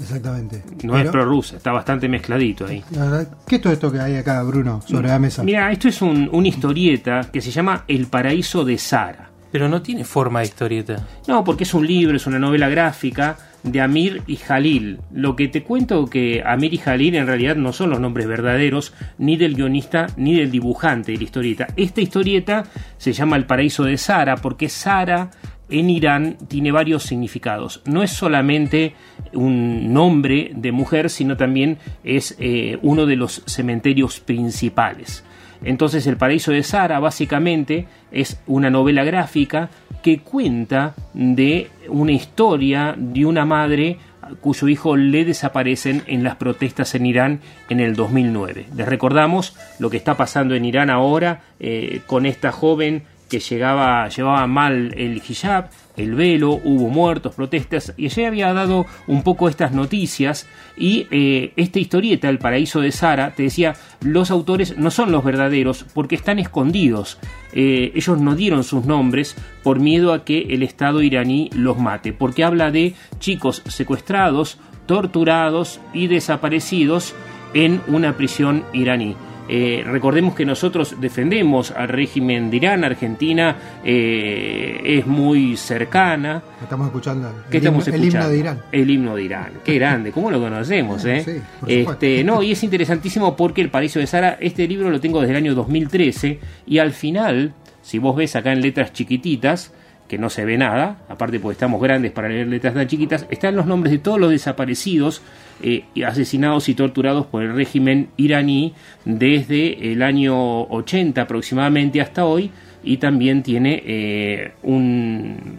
Exactamente. 0.00 0.62
No 0.82 0.94
Pero, 0.94 1.04
es 1.04 1.10
prorrusa, 1.10 1.56
está 1.56 1.70
bastante 1.72 2.08
mezcladito 2.08 2.66
ahí. 2.66 2.82
la 2.90 3.04
verdad, 3.04 3.28
¿Qué 3.46 3.56
es 3.56 3.62
todo 3.62 3.72
esto 3.72 3.92
que 3.92 4.00
hay 4.00 4.16
acá, 4.16 4.42
Bruno, 4.42 4.82
sobre 4.86 5.08
la 5.08 5.18
mesa? 5.18 5.44
Mira, 5.44 5.70
esto 5.70 5.88
es 5.88 6.02
un, 6.02 6.28
una 6.32 6.48
historieta 6.48 7.28
que 7.32 7.40
se 7.40 7.50
llama 7.50 7.84
El 7.86 8.06
paraíso 8.06 8.64
de 8.64 8.76
Sara. 8.78 9.30
Pero 9.54 9.68
no 9.68 9.82
tiene 9.82 10.02
forma 10.02 10.40
de 10.40 10.46
historieta. 10.46 11.06
No, 11.28 11.44
porque 11.44 11.62
es 11.62 11.74
un 11.74 11.86
libro, 11.86 12.16
es 12.16 12.26
una 12.26 12.40
novela 12.40 12.68
gráfica 12.68 13.38
de 13.62 13.80
Amir 13.80 14.22
y 14.26 14.34
Jalil. 14.34 14.98
Lo 15.12 15.36
que 15.36 15.46
te 15.46 15.62
cuento 15.62 16.06
que 16.06 16.42
Amir 16.44 16.74
y 16.74 16.78
Jalil 16.78 17.14
en 17.14 17.28
realidad 17.28 17.54
no 17.54 17.72
son 17.72 17.90
los 17.90 18.00
nombres 18.00 18.26
verdaderos 18.26 18.94
ni 19.16 19.36
del 19.36 19.54
guionista 19.54 20.08
ni 20.16 20.34
del 20.34 20.50
dibujante 20.50 21.12
de 21.12 21.18
la 21.18 21.22
historieta. 21.22 21.68
Esta 21.76 22.00
historieta 22.00 22.64
se 22.96 23.12
llama 23.12 23.36
El 23.36 23.46
paraíso 23.46 23.84
de 23.84 23.96
Sara 23.96 24.34
porque 24.38 24.68
Sara 24.68 25.30
en 25.70 25.88
Irán 25.88 26.36
tiene 26.48 26.72
varios 26.72 27.04
significados. 27.04 27.80
No 27.84 28.02
es 28.02 28.10
solamente 28.10 28.96
un 29.34 29.92
nombre 29.92 30.50
de 30.52 30.72
mujer, 30.72 31.10
sino 31.10 31.36
también 31.36 31.78
es 32.02 32.34
eh, 32.40 32.80
uno 32.82 33.06
de 33.06 33.14
los 33.14 33.44
cementerios 33.46 34.18
principales. 34.18 35.22
Entonces 35.64 36.06
el 36.06 36.16
paraíso 36.16 36.52
de 36.52 36.62
Sara 36.62 37.00
básicamente 37.00 37.86
es 38.12 38.40
una 38.46 38.70
novela 38.70 39.02
gráfica 39.04 39.70
que 40.02 40.20
cuenta 40.20 40.94
de 41.14 41.70
una 41.88 42.12
historia 42.12 42.94
de 42.96 43.24
una 43.24 43.44
madre 43.46 43.98
cuyo 44.40 44.68
hijo 44.68 44.96
le 44.96 45.24
desaparecen 45.24 46.02
en 46.06 46.22
las 46.24 46.36
protestas 46.36 46.94
en 46.94 47.06
Irán 47.06 47.40
en 47.68 47.80
el 47.80 47.94
2009. 47.94 48.66
Les 48.74 48.86
recordamos 48.86 49.56
lo 49.78 49.90
que 49.90 49.96
está 49.96 50.16
pasando 50.16 50.54
en 50.54 50.64
Irán 50.64 50.90
ahora 50.90 51.42
eh, 51.60 52.00
con 52.06 52.26
esta 52.26 52.52
joven 52.52 53.04
que 53.28 53.40
llegaba, 53.40 54.08
llevaba 54.08 54.46
mal 54.46 54.94
el 54.96 55.22
hijab, 55.28 55.70
el 55.96 56.14
velo, 56.14 56.60
hubo 56.64 56.88
muertos, 56.88 57.34
protestas, 57.34 57.94
y 57.96 58.06
ella 58.06 58.28
había 58.28 58.52
dado 58.52 58.86
un 59.06 59.22
poco 59.22 59.48
estas 59.48 59.72
noticias 59.72 60.48
y 60.76 61.06
eh, 61.10 61.52
esta 61.56 61.78
historieta, 61.78 62.28
El 62.28 62.38
paraíso 62.38 62.80
de 62.80 62.92
Sara, 62.92 63.32
te 63.34 63.44
decía, 63.44 63.74
los 64.00 64.30
autores 64.30 64.76
no 64.76 64.90
son 64.90 65.12
los 65.12 65.24
verdaderos 65.24 65.86
porque 65.94 66.16
están 66.16 66.38
escondidos. 66.38 67.18
Eh, 67.52 67.92
ellos 67.94 68.20
no 68.20 68.34
dieron 68.34 68.64
sus 68.64 68.84
nombres 68.84 69.36
por 69.62 69.78
miedo 69.78 70.12
a 70.12 70.24
que 70.24 70.42
el 70.50 70.62
Estado 70.62 71.02
iraní 71.02 71.50
los 71.54 71.78
mate, 71.78 72.12
porque 72.12 72.44
habla 72.44 72.70
de 72.70 72.94
chicos 73.20 73.62
secuestrados, 73.66 74.58
torturados 74.86 75.80
y 75.92 76.08
desaparecidos 76.08 77.14
en 77.54 77.80
una 77.86 78.16
prisión 78.16 78.64
iraní. 78.72 79.14
Eh, 79.48 79.84
recordemos 79.86 80.34
que 80.34 80.46
nosotros 80.46 80.96
defendemos 81.00 81.70
al 81.70 81.88
régimen 81.88 82.50
de 82.50 82.56
Irán, 82.56 82.82
Argentina 82.84 83.56
eh, 83.84 84.80
es 84.84 85.06
muy 85.06 85.56
cercana. 85.56 86.42
Estamos 86.62 86.86
escuchando 86.86 87.28
el, 87.28 87.34
¿Qué 87.50 87.58
estamos 87.58 87.86
himno, 87.86 87.96
el 87.96 88.02
escuchando? 88.04 88.26
himno 88.26 88.30
de 88.32 88.38
Irán. 88.38 88.62
El 88.72 88.90
himno 88.90 89.16
de 89.16 89.22
Irán. 89.22 89.52
Qué 89.64 89.74
grande, 89.78 90.12
¿cómo 90.12 90.30
lo 90.30 90.40
conocemos? 90.40 91.04
eh? 91.04 91.22
Sí, 91.24 91.42
este, 91.66 92.24
no, 92.24 92.42
y 92.42 92.52
es 92.52 92.62
interesantísimo 92.64 93.36
porque 93.36 93.60
El 93.60 93.70
Paraíso 93.70 93.98
de 93.98 94.06
Sara, 94.06 94.38
este 94.40 94.66
libro 94.66 94.88
lo 94.90 95.00
tengo 95.00 95.20
desde 95.20 95.32
el 95.32 95.38
año 95.38 95.54
2013 95.54 96.38
y 96.66 96.78
al 96.78 96.92
final, 96.92 97.52
si 97.82 97.98
vos 97.98 98.16
ves 98.16 98.36
acá 98.36 98.52
en 98.52 98.62
letras 98.62 98.92
chiquititas, 98.92 99.72
que 100.08 100.18
no 100.18 100.28
se 100.30 100.44
ve 100.44 100.58
nada, 100.58 100.98
aparte 101.08 101.40
porque 101.40 101.54
estamos 101.54 101.80
grandes 101.80 102.12
para 102.12 102.28
leer 102.28 102.46
letras 102.46 102.74
tan 102.74 102.86
chiquitas, 102.86 103.26
están 103.30 103.56
los 103.56 103.66
nombres 103.66 103.92
de 103.92 103.98
todos 103.98 104.20
los 104.20 104.30
desaparecidos, 104.30 105.22
eh, 105.62 105.84
asesinados 106.06 106.68
y 106.68 106.74
torturados 106.74 107.26
por 107.26 107.42
el 107.42 107.54
régimen 107.54 108.08
iraní 108.16 108.74
desde 109.04 109.92
el 109.92 110.02
año 110.02 110.64
80 110.64 111.22
aproximadamente 111.22 112.00
hasta 112.00 112.24
hoy, 112.24 112.50
y 112.82 112.98
también 112.98 113.42
tiene 113.42 113.82
eh, 113.86 114.52
un, 114.62 115.58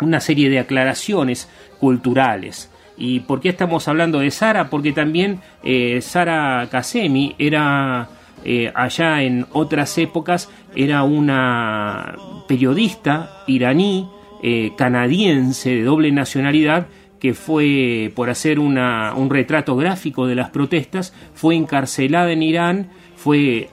una 0.00 0.20
serie 0.20 0.50
de 0.50 0.58
aclaraciones 0.58 1.48
culturales. 1.78 2.70
¿Y 2.96 3.20
por 3.20 3.40
qué 3.40 3.48
estamos 3.48 3.88
hablando 3.88 4.18
de 4.18 4.30
Sara? 4.30 4.68
Porque 4.68 4.92
también 4.92 5.40
eh, 5.62 6.00
Sara 6.02 6.68
Kasemi 6.70 7.34
era 7.38 8.08
eh, 8.44 8.72
allá 8.74 9.22
en 9.22 9.46
otras 9.52 9.96
épocas, 9.98 10.50
era 10.74 11.02
una 11.02 12.16
periodista 12.48 13.42
iraní, 13.46 14.08
eh, 14.42 14.72
canadiense 14.76 15.70
de 15.70 15.82
doble 15.82 16.12
nacionalidad, 16.12 16.86
que 17.18 17.34
fue 17.34 18.10
por 18.14 18.30
hacer 18.30 18.58
una, 18.58 19.12
un 19.14 19.28
retrato 19.28 19.76
gráfico 19.76 20.26
de 20.26 20.34
las 20.34 20.50
protestas, 20.50 21.12
fue 21.34 21.54
encarcelada 21.54 22.32
en 22.32 22.42
Irán, 22.42 22.90
fue 23.16 23.68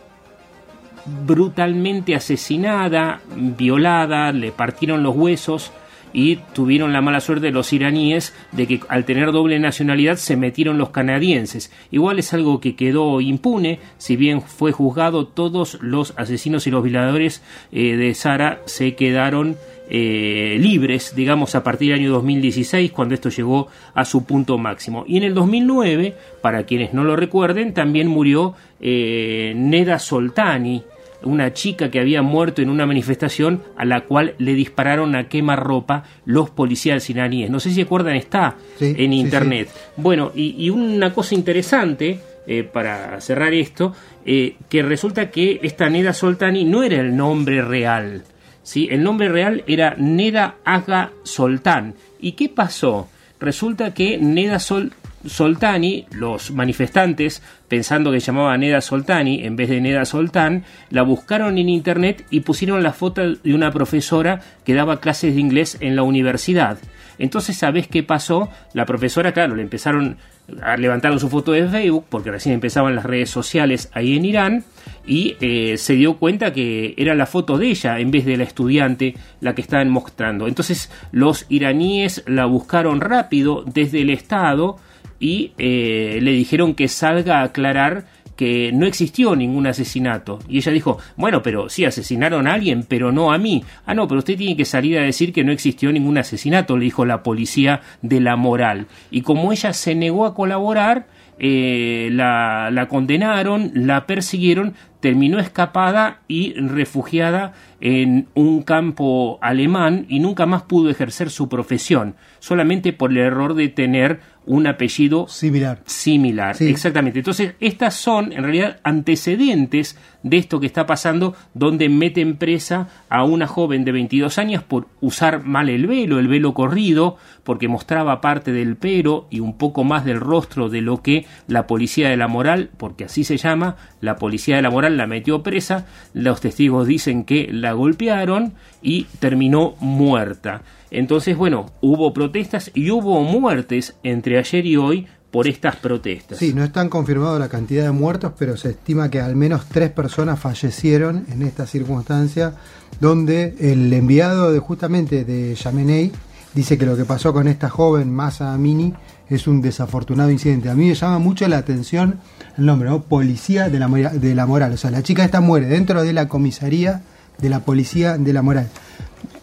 brutalmente 1.26 2.16
asesinada, 2.16 3.22
violada, 3.36 4.34
le 4.34 4.52
partieron 4.52 5.04
los 5.04 5.16
huesos 5.16 5.72
y 6.14 6.38
tuvieron 6.54 6.94
la 6.94 7.02
mala 7.02 7.20
suerte 7.20 7.52
los 7.52 7.74
iraníes 7.74 8.34
de 8.52 8.68
que 8.68 8.80
al 8.90 9.06
tener 9.06 9.32
doble 9.32 9.60
nacionalidad 9.60 10.18
se 10.18 10.38
metieron 10.38 10.78
los 10.78 10.90
canadienses. 10.90 11.72
Igual 11.92 12.20
es 12.20 12.34
algo 12.34 12.60
que 12.60 12.76
quedó 12.76 13.22
impune, 13.22 13.80
si 13.98 14.16
bien 14.16 14.42
fue 14.42 14.72
juzgado, 14.72 15.28
todos 15.28 15.78
los 15.82 16.14
asesinos 16.18 16.68
y 16.68 16.72
los 16.72 16.84
violadores 16.84 17.42
eh, 17.72 17.96
de 17.96 18.14
Sara 18.14 18.62
se 18.66 18.96
quedaron 18.96 19.58
eh, 19.90 20.58
libres, 20.60 21.16
digamos, 21.16 21.56
a 21.56 21.64
partir 21.64 21.92
del 21.92 22.02
año 22.02 22.12
2016, 22.12 22.92
cuando 22.92 23.16
esto 23.16 23.30
llegó 23.30 23.68
a 23.94 24.04
su 24.04 24.26
punto 24.26 24.58
máximo. 24.58 25.06
Y 25.08 25.18
en 25.18 25.24
el 25.24 25.34
2009, 25.34 26.14
para 26.42 26.64
quienes 26.66 26.94
no 26.94 27.04
lo 27.06 27.16
recuerden, 27.16 27.74
también 27.74 28.08
murió 28.08 28.54
eh, 28.82 29.54
Neda 29.56 30.00
Soltani, 30.00 30.84
una 31.24 31.54
chica 31.54 31.90
que 31.90 32.00
había 32.00 32.22
muerto 32.22 32.62
en 32.62 32.70
una 32.70 32.86
manifestación 32.86 33.64
a 33.76 33.86
la 33.86 34.02
cual 34.02 34.36
le 34.38 34.54
dispararon 34.54 35.16
a 35.16 35.28
quemarropa 35.28 36.04
los 36.26 36.50
policías 36.50 37.10
iraníes. 37.10 37.50
No 37.50 37.60
sé 37.60 37.72
si 37.72 37.82
acuerdan, 37.82 38.16
está 38.16 38.56
Sí, 38.78 38.94
en 38.98 39.12
sí, 39.12 39.20
internet. 39.20 39.70
Bueno, 39.96 40.32
y, 40.36 40.56
y 40.58 40.70
una 40.70 41.14
cosa 41.14 41.36
interesante, 41.36 42.20
eh, 42.46 42.64
para 42.64 43.20
cerrar 43.20 43.54
esto, 43.54 43.94
eh, 44.26 44.56
que 44.70 44.82
resulta 44.84 45.32
que 45.32 45.60
esta 45.64 45.90
Neda 45.90 46.14
Soltani 46.14 46.64
no 46.64 46.84
era 46.84 47.02
el 47.02 47.16
nombre 47.16 47.62
real. 47.62 48.24
¿sí? 48.64 48.88
El 48.92 49.04
nombre 49.04 49.28
real 49.30 49.64
era 49.68 49.96
Neda 49.98 50.56
Aga 50.64 51.12
Soltán. 51.24 51.96
¿Y 52.20 52.34
qué 52.34 52.48
pasó? 52.50 53.10
Resulta 53.40 53.94
que 53.94 54.18
Neda 54.18 54.60
Sol 54.60 54.92
Soltani, 55.28 56.06
los 56.12 56.52
manifestantes, 56.52 57.42
pensando 57.68 58.12
que 58.12 58.20
llamaba 58.20 58.58
Neda 58.58 58.82
Soltani 58.82 59.44
en 59.44 59.56
vez 59.56 59.70
de 59.70 59.82
Neda 59.82 60.06
Soltán, 60.06 60.64
la 60.90 61.04
buscaron 61.04 61.58
en 61.58 61.70
internet 61.70 62.26
y 62.30 62.42
pusieron 62.42 62.82
la 62.84 62.94
foto 62.94 63.36
de 63.36 63.54
una 63.54 63.72
profesora 63.72 64.42
que 64.66 64.74
daba 64.74 65.00
clases 65.00 65.36
de 65.36 65.42
inglés 65.42 65.78
en 65.82 65.96
la 65.96 66.04
universidad. 66.04 66.78
Entonces, 67.20 67.58
¿sabés 67.58 67.88
qué 67.88 68.04
pasó? 68.04 68.50
La 68.74 68.86
profesora, 68.86 69.32
claro, 69.32 69.56
le 69.56 69.64
empezaron 69.64 70.18
a 70.62 70.78
levantaron 70.78 71.20
su 71.20 71.30
foto 71.30 71.52
de 71.52 71.68
Facebook, 71.68 72.06
porque 72.10 72.32
recién 72.32 72.56
empezaban 72.56 72.96
las 72.96 73.06
redes 73.06 73.30
sociales 73.30 73.90
ahí 73.94 74.16
en 74.16 74.26
Irán, 74.26 74.64
y 75.06 75.36
eh, 75.42 75.78
se 75.78 75.94
dio 75.94 76.18
cuenta 76.18 76.54
que 76.54 76.94
era 76.98 77.16
la 77.16 77.26
foto 77.26 77.58
de 77.58 77.68
ella 77.68 78.00
en 78.00 78.12
vez 78.12 78.26
de 78.26 78.38
la 78.38 78.44
estudiante 78.44 79.16
la 79.42 79.56
que 79.56 79.62
estaban 79.62 79.90
mostrando. 79.90 80.48
Entonces 80.48 80.92
los 81.12 81.46
iraníes 81.50 82.24
la 82.28 82.46
buscaron 82.46 83.02
rápido 83.02 83.64
desde 83.66 84.02
el 84.02 84.10
Estado 84.10 84.78
y 85.20 85.52
eh, 85.58 86.20
le 86.22 86.32
dijeron 86.32 86.74
que 86.74 86.88
salga 86.88 87.40
a 87.40 87.44
aclarar 87.44 88.06
que 88.38 88.72
no 88.72 88.86
existió 88.86 89.36
ningún 89.36 89.68
asesinato. 89.68 90.40
Y 90.48 90.58
ella 90.58 90.72
dijo, 90.72 91.00
bueno, 91.18 91.42
pero 91.42 91.70
sí 91.70 91.84
asesinaron 91.84 92.48
a 92.48 92.54
alguien, 92.54 92.86
pero 92.88 93.12
no 93.12 93.34
a 93.34 93.38
mí. 93.38 93.64
Ah, 93.86 93.96
no, 93.96 94.08
pero 94.08 94.20
usted 94.20 94.38
tiene 94.38 94.56
que 94.56 94.64
salir 94.64 94.98
a 94.98 95.02
decir 95.02 95.34
que 95.34 95.44
no 95.44 95.52
existió 95.52 95.92
ningún 95.92 96.20
asesinato, 96.20 96.78
le 96.78 96.86
dijo 96.86 97.04
la 97.04 97.24
policía 97.24 97.82
de 98.02 98.22
la 98.22 98.36
moral. 98.36 98.86
Y 99.10 99.24
como 99.24 99.52
ella 99.52 99.74
se 99.74 99.96
negó 99.96 100.26
a 100.26 100.36
colaborar, 100.36 101.08
eh, 101.40 102.10
la, 102.12 102.70
la 102.72 102.88
condenaron, 102.88 103.72
la 103.74 104.06
persiguieron, 104.06 104.76
terminó 105.00 105.39
escapada 105.39 106.22
y 106.27 106.54
refugiada 106.54 107.54
en 107.80 108.27
un 108.34 108.63
campo 108.63 109.38
alemán 109.42 110.06
y 110.10 110.20
nunca 110.20 110.46
más 110.48 110.63
pudo 110.63 110.89
ejercer 110.89 111.30
su 111.30 111.48
profesión, 111.48 112.16
solamente 112.39 112.94
por 112.94 113.12
el 113.12 113.18
error 113.18 113.54
de 113.54 113.68
tener 113.70 114.20
un 114.48 114.66
apellido 114.66 115.27
similar. 115.27 115.82
Similar, 115.86 116.56
Sí. 116.56 116.70
exactamente. 116.70 117.20
Entonces, 117.20 117.54
estas 117.60 117.94
son 117.96 118.32
en 118.32 118.44
realidad 118.44 118.80
antecedentes 118.84 119.98
de 120.24 120.38
esto 120.38 120.60
que 120.60 120.66
está 120.68 120.86
pasando, 120.86 121.36
donde 121.54 121.89
meten 121.89 122.38
presa 122.38 122.88
a 123.10 123.24
una 123.25 123.46
joven 123.46 123.84
de 123.84 123.92
22 123.92 124.38
años 124.38 124.63
por 124.63 124.88
usar 125.01 125.44
mal 125.44 125.70
el 125.70 125.86
velo, 125.86 126.18
el 126.20 126.27
velo 126.30 126.54
corrido, 126.54 127.18
porque 127.44 127.68
mostraba 127.68 128.22
parte 128.22 128.51
del 128.54 128.77
pelo 128.77 129.27
y 129.30 129.42
un 129.42 129.58
poco 129.58 129.84
más 129.84 130.06
del 130.06 130.20
rostro 130.20 130.70
de 130.70 130.82
lo 130.82 131.01
que 131.01 131.25
la 131.48 131.68
policía 131.68 132.10
de 132.10 132.18
la 132.18 132.27
moral, 132.27 132.70
porque 132.77 133.04
así 133.06 133.24
se 133.25 133.38
llama, 133.38 133.75
la 134.01 134.16
policía 134.16 134.56
de 134.56 134.62
la 134.62 134.70
moral 134.70 134.87
la 134.96 135.08
metió 135.08 135.44
presa, 135.44 135.86
los 136.13 136.39
testigos 136.39 136.88
dicen 136.88 137.25
que 137.25 137.50
la 137.51 137.74
golpearon 137.74 138.53
y 138.82 139.03
terminó 139.20 139.75
muerta. 139.79 140.62
Entonces, 140.91 141.36
bueno, 141.36 141.72
hubo 141.82 142.13
protestas 142.13 142.72
y 142.74 142.91
hubo 142.91 143.22
muertes 143.24 143.96
entre 144.03 144.38
ayer 144.38 144.65
y 144.65 144.77
hoy 144.77 145.08
por 145.32 145.48
estas 145.48 145.75
protestas. 145.75 146.38
Sí, 146.38 146.53
no 146.53 146.63
están 146.63 146.89
confirmados 146.89 147.39
la 147.39 147.50
cantidad 147.50 147.84
de 147.84 147.91
muertos, 147.91 148.34
pero 148.39 148.56
se 148.56 148.70
estima 148.70 149.10
que 149.10 149.20
al 149.20 149.36
menos 149.36 149.65
tres 149.67 149.91
personas 149.91 150.39
fallecieron 150.39 151.25
en 151.29 151.41
esta 151.41 151.67
circunstancia, 151.67 152.53
donde 153.01 153.56
el 153.60 153.91
enviado 153.91 154.51
de 154.51 154.60
justamente 154.60 155.25
de 155.25 155.53
Yamenei 155.56 156.12
dice 156.53 156.77
que 156.77 156.86
lo 156.86 156.96
que 156.96 157.06
pasó 157.06 157.34
con 157.34 157.48
esta 157.48 157.70
joven 157.70 158.12
Masa 158.12 158.53
Amini 158.53 158.94
es 159.30 159.48
un 159.48 159.62
desafortunado 159.62 160.32
incidente. 160.32 160.70
A 160.70 160.76
mí 160.76 160.88
me 160.88 160.96
llama 160.96 161.20
mucho 161.20 161.48
la 161.48 161.58
atención 161.58 162.20
el 162.58 162.66
nombre, 162.66 162.90
¿no? 162.90 163.04
Policía 163.04 163.70
de 163.70 163.80
la, 163.80 163.88
de 163.88 164.36
la 164.36 164.46
moral. 164.46 164.74
O 164.74 164.78
sea, 164.78 164.92
la 164.92 165.04
chica 165.04 165.24
esta 165.24 165.42
muere 165.42 165.68
dentro 165.68 166.04
de 166.04 166.14
la 166.14 166.28
comisaría 166.28 167.02
de 167.38 167.50
la 167.50 167.60
policía 167.60 168.18
de 168.18 168.34
la 168.34 168.42
moral. 168.42 168.68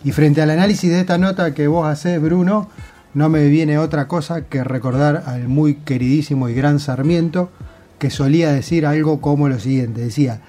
Y 0.02 0.12
frente 0.12 0.42
al 0.42 0.50
análisis 0.50 0.90
de 0.90 1.00
esta 1.00 1.18
nota 1.18 1.54
que 1.54 1.66
vos 1.66 1.86
hacés, 1.86 2.20
Bruno, 2.20 2.68
no 3.14 3.28
me 3.28 3.48
viene 3.48 3.78
otra 3.78 4.08
cosa 4.08 4.42
que 4.42 4.64
recordar 4.64 5.22
al 5.26 5.48
muy 5.48 5.76
queridísimo 5.76 6.48
y 6.48 6.54
gran 6.54 6.80
Sarmiento, 6.80 7.50
que 7.98 8.10
solía 8.10 8.52
decir 8.52 8.86
algo 8.86 9.20
como 9.20 9.48
lo 9.48 9.58
siguiente, 9.58 10.02
decía, 10.02 10.40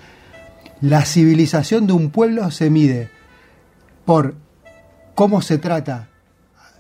la 0.82 1.06
civilización 1.06 1.88
de 1.88 1.94
un 1.94 2.10
pueblo 2.10 2.50
se 2.52 2.70
mide 2.70 3.10
por 4.04 4.36
cómo 5.14 5.42
se 5.42 5.58
trata 5.58 6.10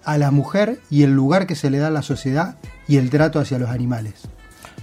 a 0.05 0.17
la 0.17 0.31
mujer 0.31 0.79
y 0.89 1.03
el 1.03 1.13
lugar 1.13 1.47
que 1.47 1.55
se 1.55 1.69
le 1.69 1.77
da 1.79 1.87
a 1.87 1.91
la 1.91 2.01
sociedad 2.01 2.55
y 2.87 2.97
el 2.97 3.09
trato 3.09 3.39
hacia 3.39 3.57
los 3.59 3.69
animales. 3.69 4.27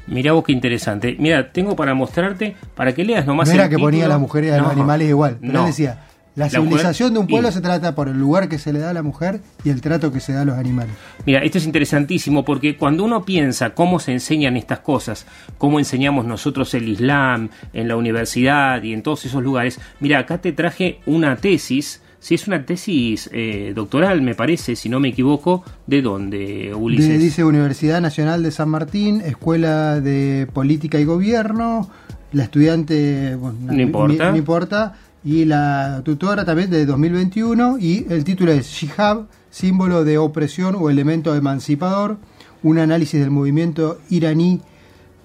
Mirá 0.07 0.33
vos 0.33 0.45
qué 0.45 0.53
interesante. 0.53 1.17
Mira, 1.19 1.53
tengo 1.53 1.77
para 1.77 1.95
mostrarte, 1.95 2.57
para 2.75 2.93
que 2.95 3.05
leas 3.05 3.25
nomás 3.27 3.49
no 3.49 3.55
era 3.55 3.65
el 3.65 3.71
que 3.71 3.79
ponía 3.79 4.07
a 4.07 4.09
las 4.09 4.21
mujeres 4.21 4.51
y 4.51 4.55
a 4.55 4.59
los 4.59 4.73
animales 4.73 5.09
igual, 5.09 5.39
pero 5.41 5.53
no. 5.53 5.61
él 5.61 5.67
decía, 5.67 6.01
la 6.35 6.47
La 6.47 6.51
civilización 6.51 7.11
mujer- 7.11 7.13
de 7.13 7.19
un 7.21 7.27
pueblo 7.29 7.49
y- 7.51 7.53
se 7.53 7.61
trata 7.61 7.95
por 7.95 8.09
el 8.09 8.19
lugar 8.19 8.49
que 8.49 8.59
se 8.59 8.73
le 8.73 8.81
da 8.81 8.91
a 8.91 8.93
la 8.95 9.03
mujer 9.03 9.41
y 9.65 9.69
el 9.71 9.81
trato 9.81 10.11
que 10.11 10.19
se 10.19 10.33
da 10.33 10.41
a 10.43 10.45
los 10.45 10.57
animales. 10.59 10.93
Mira, 11.25 11.41
esto 11.45 11.59
es 11.59 11.67
interesantísimo 11.67 12.45
porque 12.45 12.77
cuando 12.77 13.05
uno 13.05 13.25
piensa 13.25 13.71
cómo 13.75 14.01
se 14.01 14.13
enseñan 14.13 14.57
estas 14.57 14.81
cosas, 14.81 15.27
cómo 15.59 15.79
enseñamos 15.79 16.25
nosotros 16.25 16.73
el 16.75 16.89
Islam 16.89 17.51
en 17.73 17.87
la 17.87 17.97
universidad 17.97 18.83
y 18.83 18.95
en 18.95 19.03
todos 19.03 19.25
esos 19.27 19.43
lugares, 19.43 19.79
mira, 20.01 20.19
acá 20.19 20.39
te 20.39 20.53
traje 20.53 21.01
una 21.07 21.37
tesis, 21.37 22.03
si 22.23 22.37
es 22.37 22.47
una 22.47 22.65
tesis 22.65 23.29
eh, 23.33 23.73
doctoral, 23.75 24.23
me 24.23 24.37
parece, 24.37 24.77
si 24.77 24.89
no 24.89 25.01
me 25.01 25.09
equivoco, 25.09 25.65
¿de 25.89 26.03
dónde, 26.03 26.73
Ulises? 26.73 27.09
De- 27.09 27.19
dice 27.19 27.43
Universidad 27.43 28.01
Nacional 28.01 28.45
de 28.45 28.53
San 28.53 28.69
Martín, 28.69 29.21
Escuela 29.21 30.01
de 30.01 30.47
Política 30.53 31.01
y 31.01 31.05
Gobierno, 31.05 31.91
la 32.33 32.45
estudiante, 32.45 33.35
bueno, 33.35 33.59
No 33.63 33.83
importa. 33.83 34.31
no 34.31 34.37
importa, 34.37 34.95
y 35.25 35.45
la 35.47 36.01
tutora 36.05 36.45
también 36.45 36.71
de 36.71 36.87
2021, 36.87 37.79
y 37.81 38.07
el 38.09 38.23
título 38.23 38.53
es 38.53 38.67
Shihab, 38.69 39.27
símbolo 39.51 40.05
de 40.05 40.17
opresión 40.19 40.77
o 40.79 40.91
elemento 40.91 41.35
emancipador, 41.35 42.19
un 42.63 42.79
análisis 42.79 43.19
del 43.21 43.31
movimiento 43.33 43.99
iraní 44.11 44.61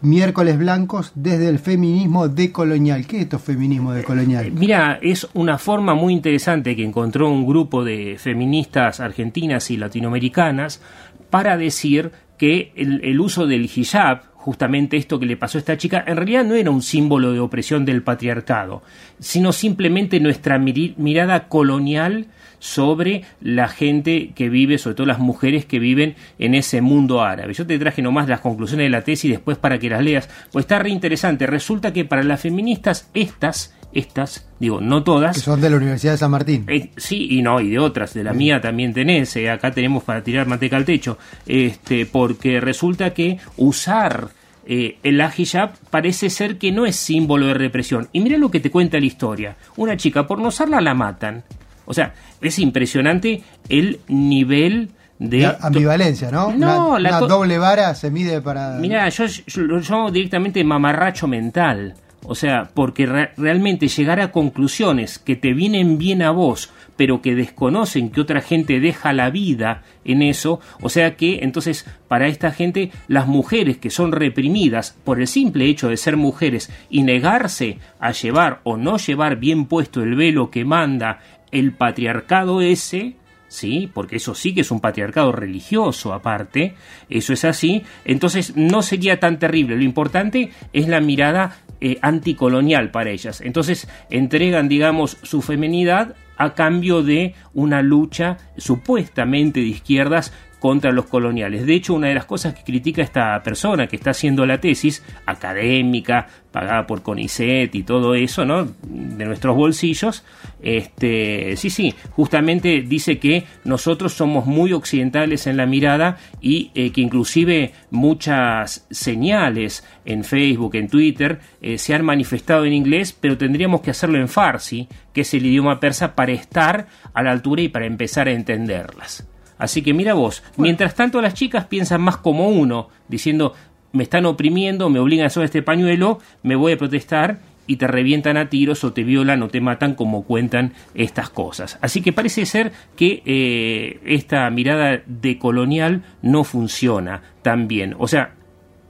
miércoles 0.01 0.58
blancos 0.58 1.12
desde 1.16 1.50
el 1.50 1.60
feminismo 1.60 2.27
decolonial. 2.27 3.08
¿Qué 3.08 3.18
es 3.18 3.24
esto 3.24 3.39
feminismo 3.39 3.94
decolonial? 3.94 4.51
Mira, 4.51 5.00
es 5.01 5.27
una 5.34 5.58
forma 5.58 5.96
muy 5.96 6.13
interesante 6.13 6.75
que 6.75 6.84
encontró 6.84 7.30
un 7.30 7.46
grupo 7.46 7.84
de 7.84 8.18
feministas 8.20 9.00
argentinas 9.00 9.72
y 9.72 9.77
latinoamericanas 9.77 10.82
para 11.30 11.58
decir 11.58 12.12
que 12.38 12.72
el, 12.75 13.01
el 13.03 13.20
uso 13.20 13.48
del 13.48 13.66
hijab, 13.66 14.22
justamente 14.36 14.98
esto 14.98 15.20
que 15.20 15.25
le 15.25 15.38
pasó 15.38 15.57
a 15.57 15.60
esta 15.60 15.77
chica, 15.77 16.03
en 16.07 16.16
realidad 16.16 16.46
no 16.46 16.55
era 16.55 16.72
un 16.72 16.81
símbolo 16.81 17.33
de 17.33 17.40
opresión 17.40 17.83
del 17.83 18.03
patriarcado, 18.03 18.83
sino 19.20 19.51
simplemente 19.51 20.20
nuestra 20.20 20.60
mirada 20.60 21.48
colonial 21.48 22.27
sobre 22.59 23.24
la 23.41 23.67
gente 23.67 24.31
que 24.35 24.50
vive, 24.50 24.77
sobre 24.77 24.96
todo 24.96 25.07
las 25.07 25.20
mujeres 25.20 25.65
que 25.65 25.79
viven 25.79 26.15
en 26.39 26.55
ese 26.55 26.81
mundo 26.81 27.22
árabe. 27.22 27.53
Yo 27.53 27.65
te 27.67 27.77
traje 27.79 28.01
nomás 28.01 28.27
las 28.27 28.41
conclusiones 28.41 28.85
de 28.85 28.89
la 28.89 29.03
tesis 29.03 29.31
después 29.31 29.57
para 29.57 29.79
que 29.79 29.89
las 29.89 30.03
leas, 30.03 30.29
pues 30.51 30.63
está 30.65 30.79
re 30.79 30.89
interesante. 30.89 31.48
Resulta 31.48 31.93
que 31.93 32.05
para 32.05 32.24
las 32.24 32.41
feministas 32.41 33.09
estas, 33.13 33.75
estas, 33.93 34.48
digo, 34.59 34.81
no 34.81 35.03
todas, 35.03 35.35
Que 35.37 35.41
son 35.41 35.61
de 35.61 35.70
la 35.70 35.77
Universidad 35.77 36.13
de 36.13 36.17
San 36.17 36.31
Martín. 36.31 36.65
eh, 36.67 36.91
sí 36.98 37.27
y 37.31 37.41
no, 37.41 37.59
y 37.59 37.70
de 37.70 37.79
otras, 37.79 38.13
de 38.13 38.24
la 38.24 38.33
mía 38.33 38.59
también 38.61 38.93
tenés, 38.93 39.35
eh, 39.35 39.50
acá 39.50 39.72
tenemos 39.72 40.03
para 40.03 40.24
tirar 40.24 40.48
manteca 40.48 40.77
al 40.77 40.85
techo, 40.85 41.17
este, 41.46 42.05
porque 42.05 42.59
resulta 42.59 43.13
que 43.13 43.39
usar 43.57 44.29
eh, 44.70 44.98
el 45.03 45.22
hijab 45.37 45.77
parece 45.89 46.29
ser 46.29 46.57
que 46.57 46.74
no 46.74 46.85
es 46.85 46.98
símbolo 46.98 47.48
de 47.48 47.53
represión. 47.53 48.09
Y 48.11 48.20
mira 48.20 48.37
lo 48.37 48.51
que 48.51 48.59
te 48.59 48.70
cuenta 48.70 49.00
la 49.00 49.05
historia. 49.05 49.55
Una 49.77 49.96
chica, 49.96 50.27
por 50.27 50.39
no 50.39 50.50
usarla, 50.50 50.81
la 50.81 50.93
matan. 50.93 51.43
O 51.87 51.93
sea, 51.95 52.13
es 52.41 52.59
impresionante 52.59 53.41
el 53.69 54.00
nivel 54.07 54.89
de... 55.17 55.39
La 55.39 55.57
ambivalencia, 55.61 56.29
¿no? 56.29 56.51
No, 56.51 56.89
una, 56.91 57.00
la 57.00 57.17
una 57.17 57.27
doble 57.27 57.57
vara 57.57 57.95
se 57.95 58.11
mide 58.11 58.39
para... 58.41 58.73
Mira, 58.77 59.09
yo, 59.09 59.25
yo 59.25 59.61
lo 59.63 59.79
llamo 59.79 60.11
directamente 60.11 60.63
mamarracho 60.63 61.27
mental. 61.27 61.95
O 62.29 62.35
sea, 62.35 62.69
porque 62.73 63.05
re- 63.05 63.31
realmente 63.37 63.87
llegar 63.87 64.19
a 64.19 64.31
conclusiones 64.31 65.17
que 65.17 65.35
te 65.37 65.53
vienen 65.53 65.97
bien 65.97 66.21
a 66.23 66.31
vos, 66.31 66.71
pero 66.97 67.21
que 67.21 67.35
desconocen 67.35 68.09
que 68.09 68.19
otra 68.19 68.41
gente 68.41 68.79
deja 68.81 69.13
la 69.13 69.29
vida 69.29 69.83
en 70.03 70.23
eso, 70.23 70.59
o 70.81 70.89
sea 70.89 71.15
que 71.15 71.39
entonces 71.43 71.85
para 72.07 72.27
esta 72.27 72.51
gente 72.51 72.91
las 73.07 73.27
mujeres 73.27 73.77
que 73.77 73.91
son 73.91 74.11
reprimidas 74.11 74.97
por 75.05 75.21
el 75.21 75.27
simple 75.27 75.65
hecho 75.67 75.89
de 75.89 75.95
ser 75.95 76.17
mujeres 76.17 76.69
y 76.89 77.03
negarse 77.03 77.77
a 78.00 78.11
llevar 78.11 78.59
o 78.63 78.77
no 78.77 78.97
llevar 78.97 79.37
bien 79.37 79.65
puesto 79.65 80.01
el 80.01 80.15
velo 80.15 80.50
que 80.50 80.65
manda 80.65 81.19
el 81.51 81.74
patriarcado 81.74 82.62
ese, 82.62 83.16
¿sí? 83.48 83.90
Porque 83.94 84.18
eso 84.18 84.36
sí 84.36 84.53
que 84.53 84.62
es 84.62 84.72
un 84.72 84.79
patriarcado 84.79 85.31
religioso 85.31 86.14
aparte, 86.14 86.75
eso 87.10 87.33
es 87.33 87.46
así, 87.46 87.83
entonces 88.05 88.55
no 88.55 88.81
sería 88.81 89.20
tan 89.20 89.40
terrible, 89.40 89.75
lo 89.75 89.83
importante 89.83 90.51
es 90.74 90.88
la 90.88 91.00
mirada 91.00 91.57
eh, 91.79 91.98
anticolonial 92.01 92.92
para 92.92 93.12
ellas, 93.12 93.42
entonces 93.42 93.88
entregan, 94.10 94.68
digamos, 94.68 95.18
su 95.24 95.42
feminidad 95.42 96.16
a 96.38 96.53
cambio 96.53 97.01
de 97.01 97.33
una 97.53 97.81
lucha 97.81 98.38
supuestamente 98.57 99.60
de 99.60 99.68
izquierdas 99.68 100.33
contra 100.59 100.91
los 100.91 101.05
coloniales. 101.05 101.65
De 101.65 101.75
hecho, 101.75 101.93
una 101.93 102.07
de 102.07 102.15
las 102.15 102.25
cosas 102.25 102.53
que 102.53 102.63
critica 102.63 103.01
esta 103.01 103.41
persona 103.43 103.87
que 103.87 103.96
está 103.96 104.11
haciendo 104.11 104.46
la 104.46 104.59
tesis 104.59 105.03
académica, 105.25 106.27
pagada 106.51 106.87
por 106.87 107.03
CONICET 107.03 107.75
y 107.75 107.83
todo 107.83 108.15
eso, 108.15 108.43
¿no? 108.43 108.65
De 108.81 109.25
nuestros 109.25 109.55
bolsillos, 109.55 110.24
este, 110.61 111.55
sí, 111.55 111.70
sí, 111.70 111.93
justamente 112.11 112.81
dice 112.81 113.20
que 113.20 113.43
nosotros 113.63 114.13
somos 114.13 114.48
muy 114.48 114.74
occidentales 114.74 115.46
en 115.46 115.57
la 115.57 115.67
mirada 115.67 116.17
y 116.41 116.72
eh, 116.74 116.91
que 116.91 117.01
inclusive 117.01 117.74
muchas 117.91 118.87
señales 118.89 119.85
en 120.05 120.24
Facebook, 120.24 120.75
en 120.75 120.87
Twitter, 120.87 121.39
eh, 121.61 121.77
se 121.77 121.93
han 121.93 122.03
manifestado 122.03 122.65
en 122.65 122.74
inglés, 122.74 123.15
pero 123.20 123.37
tendríamos 123.37 123.81
que 123.81 123.91
hacerlo 123.91 124.17
en 124.17 124.27
farsi, 124.27 124.87
que 125.13 125.22
es 125.22 125.33
el 125.35 125.46
idioma 125.46 125.79
persa, 125.79 126.15
para 126.15 126.31
estar 126.31 126.87
a 127.13 127.22
la 127.22 127.31
altura 127.31 127.61
y 127.61 127.70
para 127.70 127.85
empezar 127.85 128.27
a 128.27 128.31
entenderlas. 128.31 129.27
Así 129.57 129.81
que 129.81 129.93
mira 129.93 130.13
vos, 130.13 130.43
mientras 130.57 130.96
tanto 130.96 131.22
las 131.22 131.33
chicas 131.33 131.65
piensan 131.65 132.01
más 132.01 132.17
como 132.17 132.50
uno, 132.50 132.89
diciendo, 133.07 133.53
me 133.91 134.03
están 134.03 134.25
oprimiendo, 134.25 134.89
me 134.89 135.00
obligan 135.00 135.25
a 135.25 135.27
usar 135.27 135.43
este 135.43 135.63
pañuelo, 135.63 136.20
me 136.43 136.55
voy 136.55 136.74
a 136.74 136.77
protestar 136.77 137.39
y 137.67 137.75
te 137.75 137.87
revientan 137.87 138.37
a 138.37 138.50
tiros 138.50 138.83
o 138.83 138.93
te 138.93 139.03
violan 139.03 139.43
o 139.43 139.50
te 139.50 139.59
matan 139.61 139.93
como 139.96 140.24
cuentan 140.24 140.74
estas 140.96 141.29
cosas. 141.29 141.77
Así 141.81 142.01
que 142.01 142.13
parece 142.13 142.46
ser 142.46 142.72
que 142.96 143.22
eh, 143.25 144.00
esta 144.05 144.50
mirada 144.50 145.01
decolonial 145.05 146.03
no 146.22 146.43
funciona 146.43 147.22
tan 147.41 147.67
bien. 147.67 147.96
O 148.00 148.07
sea, 148.07 148.35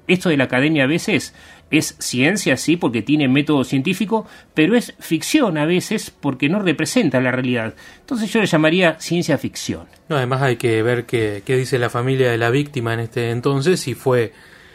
esto 0.07 0.29
de 0.29 0.37
la 0.37 0.45
academia 0.45 0.83
a 0.83 0.87
veces 0.87 1.33
es 1.71 1.95
ciencia, 1.99 2.57
sí, 2.57 2.77
porque 2.77 3.01
tiene 3.01 3.27
método 3.27 3.63
científico, 3.63 4.25
pero 4.53 4.75
es 4.75 4.93
ficción 4.99 5.57
a 5.57 5.65
veces 5.65 6.11
porque 6.11 6.49
no 6.49 6.59
representa 6.59 7.19
la 7.21 7.31
realidad. 7.31 7.73
Entonces 7.99 8.31
yo 8.31 8.39
le 8.39 8.47
llamaría 8.47 8.99
ciencia 8.99 9.37
ficción. 9.37 9.87
No, 10.09 10.17
además 10.17 10.41
hay 10.41 10.55
que 10.57 10.81
ver 10.83 11.05
qué, 11.05 11.43
qué 11.45 11.57
dice 11.57 11.77
la 11.79 11.89
familia 11.89 12.31
de 12.31 12.37
la 12.37 12.49
víctima 12.49 12.93
en 12.93 13.01
este 13.01 13.31
entonces, 13.31 13.79
si 13.79 13.93
fue 13.93 14.33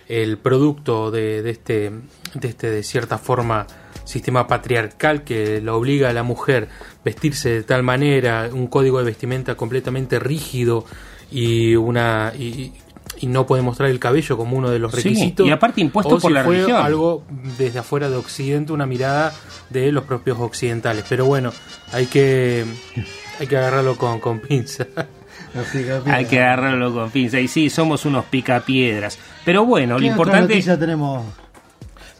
el 0.08 0.38
producto 0.38 1.10
de, 1.10 1.48
este, 1.48 1.90
de 2.34 2.48
este, 2.48 2.70
de 2.70 2.82
cierta 2.82 3.18
forma, 3.18 3.66
sistema 4.04 4.46
patriarcal 4.46 5.24
que 5.24 5.60
lo 5.60 5.76
obliga 5.76 6.10
a 6.10 6.12
la 6.12 6.22
mujer 6.22 6.68
vestirse 7.04 7.50
de 7.50 7.62
tal 7.62 7.82
manera, 7.82 8.50
un 8.52 8.66
código 8.66 8.98
de 8.98 9.04
vestimenta 9.04 9.54
completamente 9.54 10.18
rígido 10.18 10.84
y 11.30 11.76
una 11.76 12.32
y 13.18 13.26
no 13.26 13.46
puede 13.46 13.62
mostrar 13.62 13.88
el 13.90 13.98
cabello 13.98 14.36
como 14.36 14.56
uno 14.56 14.70
de 14.70 14.78
los 14.78 14.92
Sí, 14.92 14.96
requisitos. 15.10 15.46
y 15.46 15.50
aparte 15.50 15.80
impuesto 15.80 16.16
o 16.16 16.18
por 16.18 16.30
si 16.30 16.34
la 16.34 16.44
fue 16.44 16.56
religión. 16.56 16.82
algo 16.84 17.24
desde 17.58 17.78
afuera 17.78 18.08
de 18.10 18.16
Occidente, 18.16 18.72
una 18.72 18.86
mirada 18.86 19.32
de 19.70 19.92
los 19.92 20.04
propios 20.04 20.38
occidentales. 20.40 21.04
Pero 21.08 21.24
bueno, 21.26 21.52
hay 21.92 22.06
que 22.06 22.64
hay 23.40 23.46
que 23.46 23.56
agarrarlo 23.56 23.96
con, 23.96 24.18
con 24.20 24.40
pinza. 24.40 24.86
Hay 26.06 26.24
que 26.24 26.40
agarrarlo 26.40 26.94
con 26.94 27.10
pinza. 27.10 27.38
Y 27.38 27.46
sí, 27.46 27.68
somos 27.68 28.06
unos 28.06 28.24
picapiedras. 28.24 29.18
Pero 29.44 29.66
bueno, 29.66 29.94
lo 29.94 30.00
¿Qué 30.00 30.04
otra 30.06 30.12
importante. 30.12 30.54
noticia 30.54 30.78
tenemos? 30.78 31.26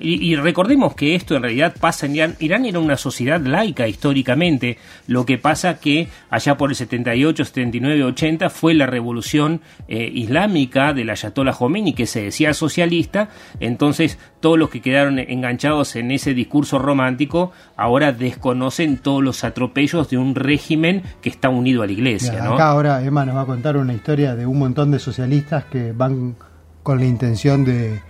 Y, 0.02 0.32
y 0.32 0.36
recordemos 0.36 0.94
que 0.94 1.14
esto 1.14 1.36
en 1.36 1.42
realidad 1.42 1.74
pasa 1.78 2.06
en 2.06 2.16
Irán. 2.16 2.36
Irán 2.40 2.64
era 2.64 2.78
una 2.80 2.96
sociedad 2.96 3.40
laica 3.40 3.86
históricamente. 3.86 4.78
Lo 5.06 5.24
que 5.24 5.38
pasa 5.38 5.78
que 5.78 6.08
allá 6.28 6.56
por 6.56 6.70
el 6.70 6.76
78, 6.76 7.44
79, 7.44 8.04
80 8.04 8.50
fue 8.50 8.74
la 8.74 8.86
revolución 8.86 9.60
eh, 9.88 10.10
islámica 10.12 10.92
del 10.92 11.10
Ayatollah 11.10 11.52
Khomeini 11.52 11.92
que 11.92 12.06
se 12.06 12.22
decía 12.22 12.52
socialista. 12.52 13.28
Entonces 13.60 14.18
todos 14.40 14.58
los 14.58 14.70
que 14.70 14.80
quedaron 14.80 15.18
enganchados 15.18 15.96
en 15.96 16.10
ese 16.10 16.34
discurso 16.34 16.78
romántico 16.78 17.52
ahora 17.76 18.12
desconocen 18.12 18.98
todos 18.98 19.22
los 19.22 19.44
atropellos 19.44 20.10
de 20.10 20.18
un 20.18 20.34
régimen 20.34 21.02
que 21.20 21.28
está 21.30 21.48
unido 21.48 21.82
a 21.82 21.86
la 21.86 21.92
iglesia. 21.92 22.32
Mira, 22.32 22.44
¿no? 22.44 22.54
Acá 22.54 22.68
ahora 22.68 23.02
Emma 23.04 23.24
nos 23.24 23.36
va 23.36 23.42
a 23.42 23.46
contar 23.46 23.76
una 23.76 23.94
historia 23.94 24.34
de 24.34 24.46
un 24.46 24.58
montón 24.58 24.90
de 24.90 24.98
socialistas 24.98 25.64
que 25.64 25.92
van 25.92 26.36
con 26.82 26.98
la 26.98 27.06
intención 27.06 27.64
de 27.64 28.00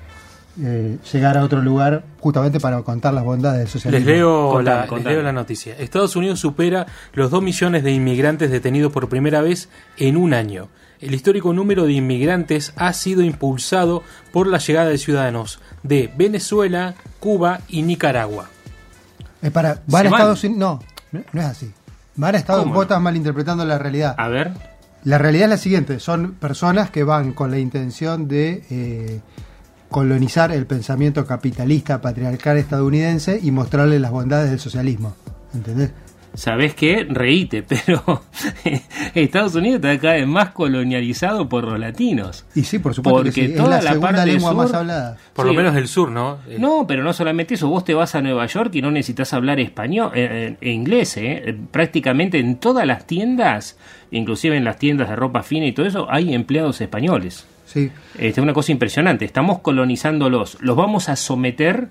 eh, 0.61 0.99
llegar 1.13 1.39
a 1.39 1.45
otro 1.45 1.63
lugar 1.63 2.05
justamente 2.21 2.61
para 2.61 2.83
contar 2.83 3.15
las 3.15 3.25
bondades 3.25 3.61
del 3.61 3.69
socialismo. 3.69 4.07
Les 4.07 4.17
leo, 4.17 4.51
Contame, 4.51 4.65
la, 4.65 4.81
les 4.83 4.89
contame. 4.91 5.15
leo 5.15 5.23
la 5.23 5.33
noticia. 5.33 5.75
Estados 5.79 6.15
Unidos 6.17 6.41
supera 6.41 6.87
los 7.15 7.31
2 7.31 7.43
millones 7.43 7.83
de 7.83 7.93
inmigrantes 7.93 8.51
detenidos 8.51 8.93
por 8.93 9.09
primera 9.09 9.41
vez 9.41 9.69
en 9.97 10.17
un 10.17 10.35
año. 10.35 10.69
El 11.01 11.15
histórico 11.15 11.53
número 11.53 11.85
de 11.85 11.93
inmigrantes 11.95 12.73
ha 12.77 12.93
sido 12.93 13.23
impulsado 13.23 14.03
por 14.31 14.47
la 14.47 14.59
llegada 14.59 14.89
de 14.89 14.99
ciudadanos 14.99 15.59
de 15.83 16.13
Venezuela, 16.17 16.95
Cuba 17.19 17.61
y 17.69 17.83
Nicaragua. 17.83 18.49
Es 19.41 19.51
para, 19.51 19.83
van 19.87 20.07
a. 20.07 20.11
Estados 20.11 20.45
Unidos. 20.45 20.59
No, 21.11 21.23
no, 21.33 21.41
es 21.41 21.47
así. 21.47 21.73
Van 22.15 22.35
a 22.35 22.39
Estados 22.39 22.67
estás 22.83 23.01
malinterpretando 23.01 23.65
la 23.65 23.79
realidad. 23.79 24.15
A 24.19 24.29
ver. 24.29 24.53
La 25.03 25.19
realidad 25.19 25.45
es 25.45 25.51
la 25.51 25.57
siguiente: 25.57 25.99
son 25.99 26.35
personas 26.35 26.91
que 26.91 27.03
van 27.03 27.33
con 27.33 27.51
la 27.51 27.59
intención 27.59 28.29
de 28.29 28.65
eh, 28.71 29.21
colonizar 29.93 30.51
el 30.51 30.67
pensamiento 30.67 31.25
capitalista 31.27 32.01
patriarcal 32.01 32.57
estadounidense 32.59 33.39
y 33.41 33.53
mostrarle 33.53 34.01
las 34.01 34.11
bondades 34.11 34.51
del 34.51 34.59
socialismo. 34.59 35.15
¿Entendés? 35.55 35.93
¿Sabés 36.35 36.75
qué? 36.75 37.07
Reíte, 37.11 37.63
pero 37.69 38.23
Estados 39.15 39.55
Unidos 39.55 39.77
está 39.85 39.99
cada 40.01 40.15
vez 40.15 40.27
más 40.27 40.49
colonializado 40.53 41.47
por 41.47 41.65
los 41.65 41.79
latinos. 41.79 42.47
Y 42.55 42.63
sí, 42.63 42.79
por 42.79 42.95
supuesto 42.95 43.19
Porque 43.19 43.33
que 43.33 43.47
sí. 43.49 43.53
Es 43.53 43.59
toda 43.59 43.69
la, 43.69 43.83
la 43.83 43.91
segunda 43.93 44.13
parte 44.13 44.33
lengua 44.33 44.49
sur- 44.51 44.57
más 44.57 44.73
hablada. 44.73 45.17
Por 45.35 45.45
Sí. 45.47 45.51
lo 45.53 45.57
menos 45.63 45.77
el 45.77 45.89
sur, 45.89 46.11
¿no? 46.11 46.39
Eh, 46.49 46.57
No, 46.59 46.87
pero 46.87 47.05
no 47.05 47.13
solamente 47.13 47.53
eso, 47.55 47.69
vos 47.69 47.85
te 47.85 47.93
vas 47.93 48.15
a 48.15 48.23
Nueva 48.23 48.47
York 48.47 48.75
y 48.75 48.81
no 48.81 48.91
necesitas 48.91 49.35
hablar 49.35 49.61
español, 49.61 50.11
eh, 50.15 50.57
eh, 50.59 50.71
inglés, 50.73 51.19
eh. 51.19 51.43
Eh, 51.51 51.57
Prácticamente 51.71 52.39
en 52.39 52.57
todas 52.57 52.87
las 52.87 53.07
tiendas, 53.07 53.77
inclusive 54.11 54.57
en 54.57 54.65
las 54.65 54.79
tiendas 54.79 55.11
de 55.11 55.17
ropa 55.17 55.43
fina 55.43 55.67
y 55.67 55.73
todo 55.73 55.85
eso, 55.85 56.07
hay 56.11 56.33
empleados 56.33 56.81
españoles. 56.81 57.47
Sí. 57.73 57.91
Este, 58.19 58.41
una 58.41 58.53
cosa 58.53 58.73
impresionante, 58.73 59.25
estamos 59.25 59.61
colonizándolos, 59.61 60.59
los 60.61 60.77
vamos 60.77 61.09
a 61.09 61.17
someter 61.17 61.89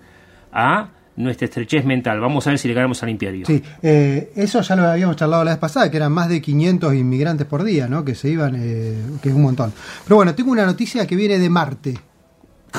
a 0.54 0.90
nuestra 1.16 1.46
estrechez 1.46 1.86
mental, 1.86 2.20
vamos 2.20 2.48
a 2.48 2.52
ver 2.52 2.60
si 2.60 2.68
le 2.68 2.74
ganamos 2.74 3.04
al 3.04 3.10
imperio. 3.10 3.46
Sí, 3.46 3.62
eh, 3.82 4.32
eso 4.36 4.62
ya 4.62 4.76
lo 4.76 4.84
habíamos 4.88 5.16
charlado 5.18 5.44
la 5.44 5.52
vez 5.52 5.60
pasada, 5.60 5.92
que 5.92 5.98
eran 5.98 6.12
más 6.12 6.30
de 6.30 6.42
500 6.42 6.94
inmigrantes 6.96 7.46
por 7.48 7.64
día, 7.64 7.88
¿no? 7.88 8.06
Que 8.06 8.16
se 8.16 8.30
iban, 8.30 8.56
eh, 8.58 8.96
que 9.22 9.30
es 9.30 9.36
un 9.36 9.42
montón. 9.42 9.74
Pero 10.06 10.16
bueno, 10.16 10.34
tengo 10.36 10.52
una 10.52 10.66
noticia 10.66 11.06
que 11.06 11.16
viene 11.16 11.38
de 11.38 11.50
Marte. 11.50 12.00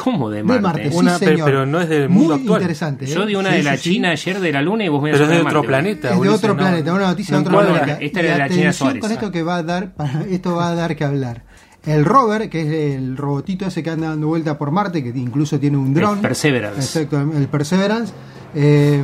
¿Cómo 0.02 0.30
de 0.30 0.38
De 0.38 0.42
Marte? 0.42 0.90
Sí, 0.90 0.96
Una, 0.96 1.18
señor. 1.18 1.44
pero 1.44 1.66
no 1.66 1.78
es 1.78 1.86
del 1.90 2.08
mundo 2.08 2.32
Muy 2.32 2.40
actual. 2.40 2.60
interesante. 2.62 3.04
¿eh? 3.04 3.08
Yo 3.08 3.26
di 3.26 3.34
una 3.34 3.50
Sí, 3.50 3.56
de 3.58 3.62
la 3.62 3.76
sí, 3.76 3.82
sí. 3.82 3.90
China 3.92 4.10
ayer 4.12 4.40
de 4.40 4.50
la 4.52 4.62
Luna 4.62 4.84
y 4.84 4.88
vos 4.88 5.02
me 5.02 5.10
Pero 5.12 5.24
es 5.24 5.28
de 5.30 5.36
otro 5.40 5.52
Marte. 5.52 5.68
planeta. 5.68 6.08
Es 6.08 6.14
de 6.14 6.20
Ulises, 6.20 6.38
otro 6.38 6.54
no- 6.54 6.56
planeta, 6.56 6.94
una 6.94 7.06
noticia 7.08 7.36
de 7.36 7.42
no 7.44 7.48
otro 7.50 7.60
encuadra. 7.60 7.84
planeta. 7.84 8.04
Esta 8.06 8.20
era 8.20 8.32
de 8.32 8.38
la 8.38 8.48
China 8.48 8.72
Suárez. 8.72 9.00
con 9.02 9.12
esto 9.12 9.30
que 9.30 9.42
va 9.42 9.56
a 9.56 9.62
dar, 9.62 9.92
para- 9.92 10.22
esto 10.30 10.56
va 10.56 10.70
a 10.70 10.74
dar 10.74 10.96
que 10.96 11.04
hablar. 11.04 11.42
El 11.84 12.04
rover, 12.04 12.48
que 12.48 12.60
es 12.62 12.96
el 12.96 13.16
robotito 13.16 13.66
ese 13.66 13.82
que 13.82 13.90
anda 13.90 14.08
dando 14.08 14.28
vuelta 14.28 14.56
por 14.56 14.70
Marte, 14.70 15.02
que 15.02 15.08
incluso 15.18 15.58
tiene 15.58 15.76
un 15.76 15.92
dron. 15.92 16.16
El 16.16 16.22
Perseverance. 16.22 16.80
Exacto, 16.80 17.20
el 17.20 17.48
Perseverance. 17.48 18.12
eh, 18.54 19.02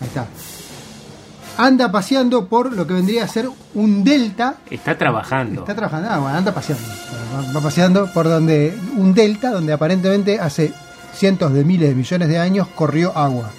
ahí 0.00 0.06
está. 0.06 0.26
Anda 1.56 1.90
paseando 1.92 2.46
por 2.48 2.72
lo 2.72 2.86
que 2.86 2.94
vendría 2.94 3.24
a 3.24 3.28
ser 3.28 3.48
un 3.74 4.02
delta 4.02 4.56
Está 4.70 4.96
trabajando. 4.96 5.60
Está 5.60 5.74
trabajando, 5.74 6.08
ah, 6.10 6.18
bueno, 6.18 6.36
anda 6.38 6.54
paseando. 6.54 6.84
Va, 7.34 7.52
va 7.52 7.60
paseando 7.60 8.10
por 8.12 8.28
donde 8.28 8.74
un 8.96 9.12
delta 9.12 9.50
donde 9.50 9.72
aparentemente 9.72 10.40
hace 10.40 10.72
cientos 11.12 11.52
de 11.52 11.64
miles 11.64 11.90
de 11.90 11.94
millones 11.94 12.28
de 12.28 12.38
años 12.38 12.66
corrió 12.68 13.16
agua. 13.16 13.50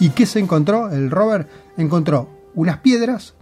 ¿Y 0.00 0.10
qué 0.10 0.26
se 0.26 0.38
encontró? 0.38 0.90
El 0.90 1.10
rover 1.10 1.48
encontró 1.78 2.28
unas 2.54 2.78
piedras 2.78 3.34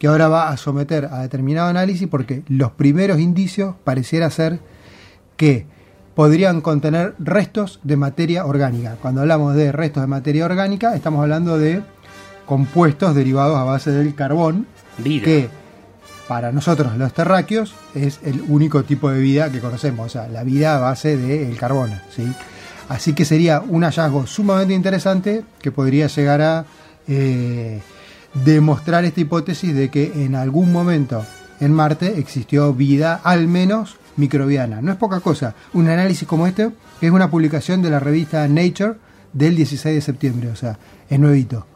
que 0.00 0.06
ahora 0.06 0.28
va 0.28 0.48
a 0.48 0.56
someter 0.56 1.04
a 1.12 1.20
determinado 1.20 1.68
análisis 1.68 2.08
porque 2.08 2.42
los 2.48 2.72
primeros 2.72 3.20
indicios 3.20 3.74
pareciera 3.84 4.30
ser 4.30 4.58
que 5.36 5.66
podrían 6.14 6.62
contener 6.62 7.14
restos 7.18 7.80
de 7.84 7.98
materia 7.98 8.46
orgánica. 8.46 8.96
Cuando 9.02 9.20
hablamos 9.20 9.54
de 9.54 9.72
restos 9.72 10.02
de 10.02 10.06
materia 10.06 10.46
orgánica, 10.46 10.96
estamos 10.96 11.20
hablando 11.20 11.58
de 11.58 11.82
compuestos 12.46 13.14
derivados 13.14 13.58
a 13.58 13.64
base 13.64 13.90
del 13.90 14.14
carbón, 14.14 14.66
Vida. 14.96 15.22
que 15.22 15.48
para 16.26 16.50
nosotros 16.50 16.96
los 16.96 17.12
terráqueos 17.12 17.74
es 17.94 18.20
el 18.24 18.40
único 18.48 18.84
tipo 18.84 19.10
de 19.10 19.20
vida 19.20 19.52
que 19.52 19.60
conocemos, 19.60 20.06
o 20.06 20.08
sea, 20.08 20.28
la 20.28 20.44
vida 20.44 20.76
a 20.76 20.80
base 20.80 21.18
del 21.18 21.58
carbono, 21.58 22.00
¿sí? 22.08 22.24
Así 22.88 23.12
que 23.12 23.26
sería 23.26 23.60
un 23.60 23.82
hallazgo 23.84 24.26
sumamente 24.26 24.72
interesante 24.72 25.44
que 25.60 25.70
podría 25.70 26.06
llegar 26.06 26.40
a 26.40 26.64
eh, 27.06 27.80
demostrar 28.34 29.04
esta 29.04 29.20
hipótesis 29.20 29.74
de 29.74 29.88
que 29.88 30.24
en 30.24 30.34
algún 30.34 30.72
momento 30.72 31.24
en 31.60 31.72
Marte 31.72 32.18
existió 32.18 32.72
vida, 32.72 33.20
al 33.22 33.46
menos 33.46 33.96
microbiana. 34.16 34.80
No 34.80 34.92
es 34.92 34.98
poca 34.98 35.20
cosa. 35.20 35.54
Un 35.72 35.88
análisis 35.88 36.26
como 36.26 36.46
este, 36.46 36.70
es 37.00 37.10
una 37.10 37.30
publicación 37.30 37.82
de 37.82 37.90
la 37.90 38.00
revista 38.00 38.46
Nature 38.48 38.94
del 39.32 39.56
16 39.56 39.94
de 39.94 40.00
septiembre, 40.00 40.48
o 40.48 40.56
sea, 40.56 40.78
es 41.08 41.18
nuevito. 41.18 41.66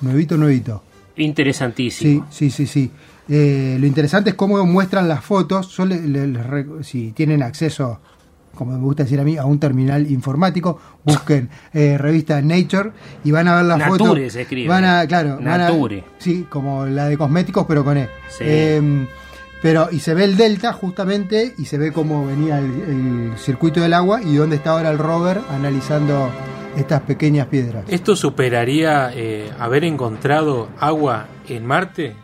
Nuevito, 0.00 0.36
nuevito. 0.36 0.82
Interesantísimo. 1.16 2.26
Sí, 2.30 2.50
sí, 2.50 2.66
sí, 2.66 2.66
sí. 2.66 2.90
Eh, 3.28 3.76
lo 3.78 3.86
interesante 3.86 4.30
es 4.30 4.36
cómo 4.36 4.64
muestran 4.66 5.08
las 5.08 5.24
fotos. 5.24 5.68
Yo 5.76 5.84
les 5.86 6.86
si 6.86 7.12
tienen 7.12 7.42
acceso, 7.42 8.00
como 8.54 8.72
me 8.72 8.78
gusta 8.78 9.02
decir 9.04 9.18
a 9.20 9.24
mí, 9.24 9.36
a 9.36 9.44
un 9.44 9.58
terminal 9.58 10.10
informático, 10.10 10.78
busquen 11.04 11.48
eh, 11.72 11.96
revista 11.98 12.40
Nature 12.42 12.92
y 13.24 13.30
van 13.30 13.48
a 13.48 13.56
ver 13.56 13.64
las 13.64 13.78
Nature 13.78 13.98
fotos. 13.98 14.32
se 14.32 14.42
escribe. 14.42 14.68
Van 14.68 14.84
a, 14.84 15.06
claro, 15.06 15.36
van 15.36 15.60
a- 15.60 15.70
Nature. 15.70 16.04
sí, 16.18 16.46
como 16.48 16.86
la 16.86 17.06
de 17.08 17.16
cosméticos, 17.16 17.64
pero 17.66 17.84
con 17.84 17.96
E. 17.98 18.08
Sí. 18.28 18.44
Eh, 18.46 19.06
pero, 19.62 19.88
y 19.92 20.00
se 20.00 20.12
ve 20.14 20.24
el 20.24 20.36
delta 20.36 20.72
justamente, 20.72 21.54
y 21.56 21.66
se 21.66 21.78
ve 21.78 21.92
cómo 21.92 22.26
venía 22.26 22.58
el, 22.58 22.64
el 23.32 23.32
circuito 23.38 23.80
del 23.80 23.94
agua 23.94 24.20
y 24.20 24.34
dónde 24.34 24.56
está 24.56 24.70
ahora 24.72 24.90
el 24.90 24.98
rover 24.98 25.40
analizando 25.50 26.30
estas 26.76 27.02
pequeñas 27.02 27.46
piedras. 27.46 27.84
¿Esto 27.88 28.16
superaría 28.16 29.12
eh, 29.14 29.50
haber 29.60 29.84
encontrado 29.84 30.68
agua 30.80 31.26
en 31.48 31.64
Marte 31.64 32.14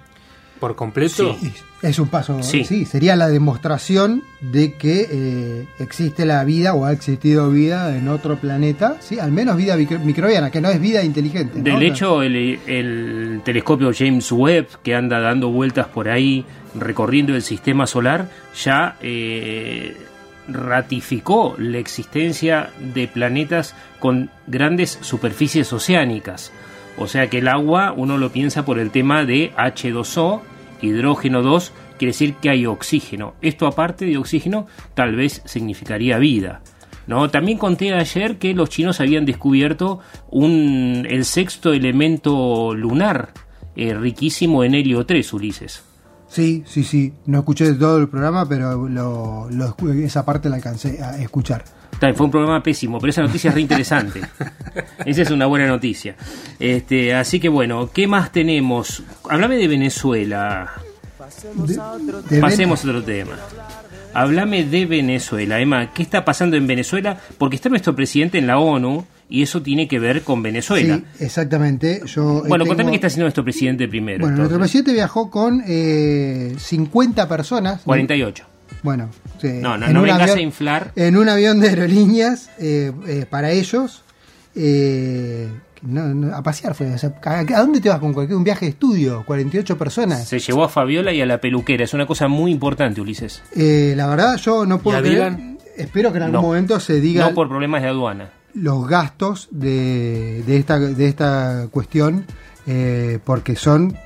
por 0.58 0.74
completo? 0.74 1.36
Sí. 1.40 1.52
Es 1.80 2.00
un 2.00 2.08
paso, 2.08 2.42
Sí. 2.42 2.64
sí, 2.64 2.84
sería 2.84 3.14
la 3.14 3.28
demostración 3.28 4.24
de 4.40 4.72
que 4.74 5.06
eh, 5.10 5.66
existe 5.78 6.26
la 6.26 6.42
vida 6.42 6.74
o 6.74 6.84
ha 6.84 6.92
existido 6.92 7.50
vida 7.50 7.96
en 7.96 8.08
otro 8.08 8.36
planeta, 8.36 8.96
sí, 8.98 9.20
al 9.20 9.30
menos 9.30 9.56
vida 9.56 9.76
micro- 9.76 10.00
microbiana, 10.00 10.50
que 10.50 10.60
no 10.60 10.70
es 10.70 10.80
vida 10.80 11.04
inteligente. 11.04 11.60
Del 11.62 11.80
hecho, 11.84 12.22
el, 12.24 12.34
el 12.66 13.40
telescopio 13.44 13.92
James 13.96 14.30
Webb, 14.32 14.66
que 14.82 14.96
anda 14.96 15.20
dando 15.20 15.50
vueltas 15.50 15.86
por 15.86 16.08
ahí, 16.08 16.44
recorriendo 16.74 17.36
el 17.36 17.42
sistema 17.42 17.86
solar, 17.86 18.28
ya 18.60 18.96
eh, 19.00 19.96
ratificó 20.48 21.54
la 21.58 21.78
existencia 21.78 22.70
de 22.94 23.06
planetas 23.08 23.74
con 24.00 24.30
grandes 24.46 24.98
superficies 25.00 25.72
oceánicas. 25.72 26.52
O 26.96 27.06
sea 27.06 27.28
que 27.28 27.38
el 27.38 27.48
agua, 27.48 27.92
uno 27.96 28.18
lo 28.18 28.30
piensa 28.32 28.64
por 28.64 28.78
el 28.78 28.90
tema 28.90 29.24
de 29.24 29.52
H2O, 29.56 30.40
hidrógeno 30.80 31.42
2, 31.42 31.72
quiere 31.98 32.12
decir 32.12 32.34
que 32.34 32.50
hay 32.50 32.66
oxígeno. 32.66 33.34
Esto 33.40 33.66
aparte 33.66 34.04
de 34.04 34.16
oxígeno, 34.16 34.66
tal 34.94 35.16
vez 35.16 35.42
significaría 35.44 36.18
vida. 36.18 36.62
¿no? 37.06 37.30
También 37.30 37.58
conté 37.58 37.92
ayer 37.94 38.38
que 38.38 38.54
los 38.54 38.68
chinos 38.68 39.00
habían 39.00 39.24
descubierto 39.24 40.00
un, 40.30 41.06
el 41.08 41.24
sexto 41.24 41.72
elemento 41.72 42.74
lunar, 42.74 43.30
eh, 43.76 43.94
riquísimo 43.94 44.62
en 44.62 44.74
helio 44.74 45.06
3, 45.06 45.32
Ulises. 45.32 45.82
Sí, 46.28 46.62
sí, 46.66 46.84
sí. 46.84 47.14
No 47.24 47.38
escuché 47.38 47.72
todo 47.74 47.98
el 47.98 48.08
programa, 48.08 48.46
pero 48.46 48.86
lo, 48.86 49.48
esa 49.94 50.24
parte 50.24 50.50
la 50.50 50.56
alcancé 50.56 51.02
a 51.02 51.18
escuchar. 51.18 51.64
Fue 52.14 52.26
un 52.26 52.30
programa 52.30 52.62
pésimo, 52.62 52.98
pero 52.98 53.10
esa 53.10 53.22
noticia 53.22 53.48
es 53.48 53.54
re 53.54 53.60
interesante. 53.60 54.20
esa 55.04 55.22
es 55.22 55.30
una 55.30 55.46
buena 55.46 55.66
noticia. 55.66 56.14
Este, 56.58 57.14
así 57.14 57.40
que 57.40 57.48
bueno, 57.48 57.90
¿qué 57.92 58.06
más 58.06 58.30
tenemos? 58.32 59.02
Háblame 59.28 59.56
de 59.56 59.68
Venezuela. 59.68 60.70
De 62.28 62.40
Pasemos 62.40 62.84
a 62.84 62.88
otro 62.88 63.02
tema. 63.02 63.36
Háblame 64.14 64.64
de 64.64 64.86
Venezuela. 64.86 65.60
Emma, 65.60 65.92
¿qué 65.92 66.02
está 66.02 66.24
pasando 66.24 66.56
en 66.56 66.66
Venezuela? 66.66 67.18
Porque 67.36 67.56
está 67.56 67.68
nuestro 67.68 67.94
presidente 67.94 68.38
en 68.38 68.46
la 68.46 68.58
ONU 68.58 69.04
y 69.28 69.42
eso 69.42 69.60
tiene 69.60 69.86
que 69.86 69.98
ver 69.98 70.22
con 70.22 70.42
Venezuela. 70.42 70.96
Sí, 70.96 71.24
exactamente. 71.24 72.00
Yo, 72.06 72.38
eh, 72.38 72.48
Bueno, 72.48 72.64
tengo- 72.64 72.68
contame 72.76 72.90
qué 72.90 72.96
está 72.96 73.08
haciendo 73.08 73.24
nuestro 73.24 73.44
presidente 73.44 73.86
primero. 73.88 74.20
Bueno, 74.20 74.38
nuestro 74.38 74.58
presidente 74.58 74.92
viajó 74.94 75.30
con 75.30 75.62
eh, 75.66 76.54
50 76.58 77.28
personas. 77.28 77.82
48. 77.82 78.46
Bueno, 78.82 79.08
sí, 79.40 79.48
No, 79.60 79.76
no, 79.78 79.86
en 79.86 79.92
no 79.94 80.02
un 80.02 80.10
avión- 80.10 80.38
a 80.38 80.40
inflar. 80.40 80.92
En 80.96 81.16
un 81.16 81.28
avión 81.28 81.60
de 81.60 81.68
aerolíneas 81.70 82.50
eh, 82.58 82.92
eh, 83.06 83.26
para 83.28 83.50
ellos. 83.50 84.02
eh, 84.54 85.48
no, 85.82 86.08
no, 86.12 86.34
a 86.34 86.42
pasear 86.42 86.74
fue. 86.74 86.92
o 86.92 86.98
sea, 86.98 87.12
¿a, 87.24 87.38
a 87.38 87.60
dónde 87.60 87.80
te 87.80 87.88
vas 87.88 88.00
con 88.00 88.12
cualquier 88.12 88.36
un 88.36 88.42
viaje 88.44 88.64
de 88.66 88.70
estudio? 88.72 89.22
48 89.24 89.78
personas. 89.78 90.26
Se 90.26 90.40
llevó 90.40 90.64
a 90.64 90.68
Fabiola 90.68 91.12
y 91.12 91.20
a 91.20 91.26
la 91.26 91.40
peluquera. 91.40 91.84
Es 91.84 91.94
una 91.94 92.04
cosa 92.06 92.26
muy 92.26 92.50
importante, 92.50 93.00
Ulises. 93.00 93.42
Eh, 93.54 93.94
la 93.96 94.08
verdad, 94.08 94.36
yo 94.38 94.66
no 94.66 94.80
puedo. 94.80 94.98
Espero 95.76 96.10
que 96.10 96.16
en 96.18 96.24
algún 96.24 96.40
No. 96.40 96.42
momento 96.42 96.80
se 96.80 97.00
diga 97.00 97.28
No 97.28 97.34
por 97.34 97.48
problemas 97.48 97.82
de 97.82 97.88
aduana. 97.88 98.30
los 98.54 98.88
gastos 98.88 99.46
de, 99.52 100.42
de 100.44 100.56
esta, 100.56 100.80
de 100.80 101.06
esta 101.06 101.68
cuestión 101.70 102.24
eh, 102.66 103.20
porque 103.24 103.54
son 103.54 103.96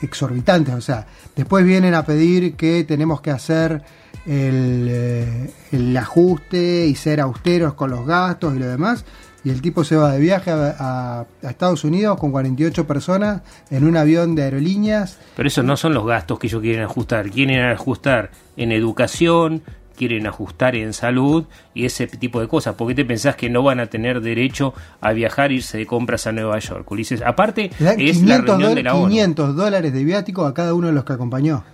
exorbitantes. 0.00 0.74
O 0.74 0.80
sea, 0.80 1.06
después 1.36 1.64
vienen 1.66 1.92
a 1.94 2.04
pedir 2.06 2.54
que 2.54 2.84
tenemos 2.84 3.20
que 3.20 3.30
hacer 3.30 3.82
el, 4.26 4.86
eh, 4.90 5.50
el 5.72 5.96
ajuste 5.96 6.86
y 6.86 6.94
ser 6.94 7.20
austeros 7.20 7.74
con 7.74 7.90
los 7.90 8.06
gastos 8.06 8.54
y 8.54 8.58
lo 8.58 8.66
demás. 8.66 9.04
Y 9.42 9.48
el 9.50 9.62
tipo 9.62 9.84
se 9.84 9.96
va 9.96 10.12
de 10.12 10.20
viaje 10.20 10.50
a, 10.50 10.76
a- 10.78 11.20
a 11.42 11.50
Estados 11.50 11.84
Unidos 11.84 12.18
con 12.18 12.30
48 12.30 12.86
personas 12.86 13.40
en 13.70 13.84
un 13.86 13.96
avión 13.96 14.34
de 14.34 14.42
aerolíneas. 14.42 15.18
Pero 15.36 15.48
esos 15.48 15.64
no 15.64 15.76
son 15.78 15.94
los 15.94 16.06
gastos 16.06 16.38
que 16.38 16.46
ellos 16.48 16.60
quieren 16.60 16.82
ajustar. 16.82 17.30
Quieren 17.30 17.64
ajustar 17.64 18.30
en 18.58 18.70
educación, 18.70 19.62
quieren 19.96 20.26
ajustar 20.26 20.76
en 20.76 20.92
salud 20.92 21.46
y 21.72 21.86
ese 21.86 22.06
tipo 22.06 22.38
de 22.40 22.48
cosas. 22.48 22.74
¿Por 22.74 22.88
qué 22.88 22.94
te 22.94 23.04
pensás 23.06 23.34
que 23.36 23.48
no 23.48 23.62
van 23.62 23.80
a 23.80 23.86
tener 23.86 24.20
derecho 24.20 24.74
a 25.00 25.12
viajar, 25.12 25.52
irse 25.52 25.78
de 25.78 25.86
compras 25.86 26.26
a 26.26 26.32
Nueva 26.32 26.58
York? 26.58 26.90
Ulises, 26.90 27.22
aparte, 27.22 27.70
es 27.78 27.96
500, 28.18 28.24
la 28.28 28.38
reunión 28.42 28.72
dol- 28.72 28.74
de 28.74 28.82
la 28.82 28.94
ONU. 28.94 29.08
500 29.08 29.56
dólares 29.56 29.92
de 29.94 30.04
viático 30.04 30.44
a 30.44 30.52
cada 30.52 30.74
uno 30.74 30.88
de 30.88 30.92
los 30.92 31.04
que 31.04 31.14
acompañó. 31.14 31.64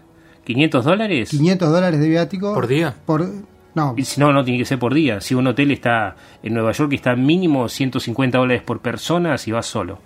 ¿500 0.47 0.85
dólares? 0.85 1.31
500 1.31 1.71
dólares 1.73 2.01
de 2.01 2.09
viático. 2.09 2.55
¿Por 2.55 2.67
día? 2.67 2.95
Por, 3.05 3.27
no, 3.75 3.95
no, 4.17 4.33
no 4.33 4.45
tiene 4.45 4.59
que 4.59 4.65
ser 4.65 4.79
por 4.79 4.95
día. 4.95 5.21
Si 5.21 5.35
un 5.35 5.47
hotel 5.47 5.71
está 5.71 6.17
en 6.43 6.55
Nueva 6.55 6.73
York 6.73 6.93
está 6.95 7.15
mínimo 7.17 7.69
150 7.69 8.39
dólares 8.39 8.63
por 8.63 8.81
persona 8.81 9.37
si 9.39 9.53
vas 9.53 9.67
solo. 9.67 9.99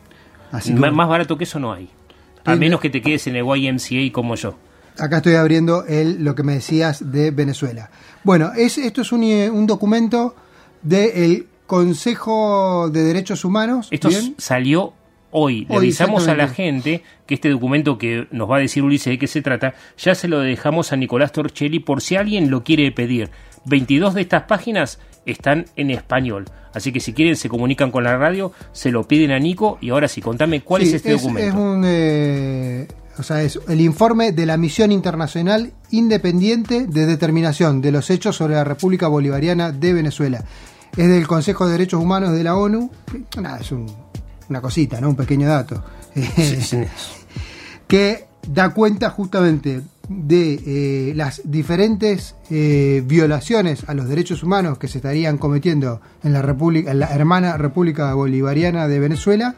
Así 0.50 0.74
que- 0.74 0.80
Más 0.90 1.08
barato 1.08 1.38
que 1.38 1.44
eso 1.44 1.60
no 1.60 1.72
hay. 1.72 1.88
A 2.44 2.56
menos 2.56 2.80
que 2.80 2.90
te 2.90 3.00
quedes 3.02 3.26
en 3.26 3.36
el 3.36 3.44
YMCA 3.44 4.10
como 4.12 4.34
yo. 4.34 4.56
Acá 4.98 5.18
estoy 5.18 5.34
abriendo 5.34 5.84
el, 5.86 6.24
lo 6.24 6.34
que 6.34 6.42
me 6.42 6.54
decías 6.54 7.12
de 7.12 7.30
Venezuela. 7.30 7.90
Bueno, 8.24 8.50
es, 8.56 8.76
esto 8.78 9.02
es 9.02 9.12
un, 9.12 9.22
eh, 9.22 9.48
un 9.50 9.66
documento 9.66 10.34
del 10.82 11.46
Consejo 11.66 12.90
de 12.90 13.04
Derechos 13.04 13.44
Humanos. 13.44 13.88
Esto 13.90 14.08
salió 14.38 14.94
hoy. 15.32 15.60
Le 15.68 15.76
Hoy, 15.76 15.76
avisamos 15.78 16.28
a 16.28 16.34
la 16.34 16.48
gente 16.48 17.02
que 17.26 17.34
este 17.34 17.48
documento 17.50 17.98
que 17.98 18.26
nos 18.30 18.50
va 18.50 18.56
a 18.56 18.60
decir 18.60 18.82
Ulises 18.82 19.12
de 19.12 19.18
qué 19.18 19.26
se 19.26 19.42
trata, 19.42 19.74
ya 19.98 20.14
se 20.14 20.28
lo 20.28 20.40
dejamos 20.40 20.92
a 20.92 20.96
Nicolás 20.96 21.32
Torchelli 21.32 21.78
por 21.80 22.00
si 22.02 22.16
alguien 22.16 22.50
lo 22.50 22.64
quiere 22.64 22.90
pedir. 22.92 23.30
22 23.66 24.14
de 24.14 24.22
estas 24.22 24.44
páginas 24.44 24.98
están 25.26 25.66
en 25.76 25.90
español. 25.90 26.46
Así 26.72 26.92
que 26.92 27.00
si 27.00 27.12
quieren 27.12 27.36
se 27.36 27.48
comunican 27.48 27.90
con 27.90 28.04
la 28.04 28.16
radio, 28.16 28.52
se 28.72 28.90
lo 28.90 29.06
piden 29.06 29.32
a 29.32 29.38
Nico 29.38 29.76
y 29.80 29.90
ahora 29.90 30.08
sí, 30.08 30.20
contame 30.20 30.62
cuál 30.62 30.82
Sí, 30.82 30.88
es 30.88 30.94
este 30.94 31.12
documento. 31.12 31.48
Es 31.48 31.54
un, 31.54 31.82
eh, 31.84 32.88
o 33.18 33.22
sea, 33.22 33.42
es 33.42 33.58
el 33.68 33.80
informe 33.80 34.32
de 34.32 34.46
la 34.46 34.56
Misión 34.56 34.92
Internacional 34.92 35.72
Independiente 35.90 36.86
de 36.86 37.06
Determinación 37.06 37.80
de 37.82 37.92
los 37.92 38.08
Hechos 38.08 38.36
sobre 38.36 38.54
la 38.54 38.64
República 38.64 39.08
Bolivariana 39.08 39.72
de 39.72 39.92
Venezuela. 39.92 40.44
Es 40.96 41.08
del 41.08 41.26
Consejo 41.26 41.66
de 41.66 41.72
Derechos 41.72 42.00
Humanos 42.02 42.32
de 42.32 42.42
la 42.44 42.56
ONU. 42.56 42.90
Nada, 43.40 43.58
es 43.58 43.70
un- 43.72 43.86
una 44.50 44.60
cosita, 44.60 45.00
¿no? 45.00 45.08
Un 45.08 45.16
pequeño 45.16 45.48
dato. 45.48 45.82
Sí, 46.14 46.60
sí. 46.60 46.78
que 47.86 48.26
da 48.46 48.70
cuenta 48.70 49.10
justamente 49.10 49.82
de 50.08 50.60
eh, 50.66 51.12
las 51.14 51.42
diferentes 51.44 52.34
eh, 52.50 53.02
violaciones 53.06 53.84
a 53.86 53.94
los 53.94 54.08
derechos 54.08 54.42
humanos 54.42 54.76
que 54.76 54.88
se 54.88 54.98
estarían 54.98 55.38
cometiendo 55.38 56.00
en 56.24 56.32
la, 56.32 56.42
República, 56.42 56.90
en 56.90 56.98
la 56.98 57.06
hermana 57.14 57.56
República 57.56 58.12
Bolivariana 58.14 58.88
de 58.88 58.98
Venezuela, 58.98 59.54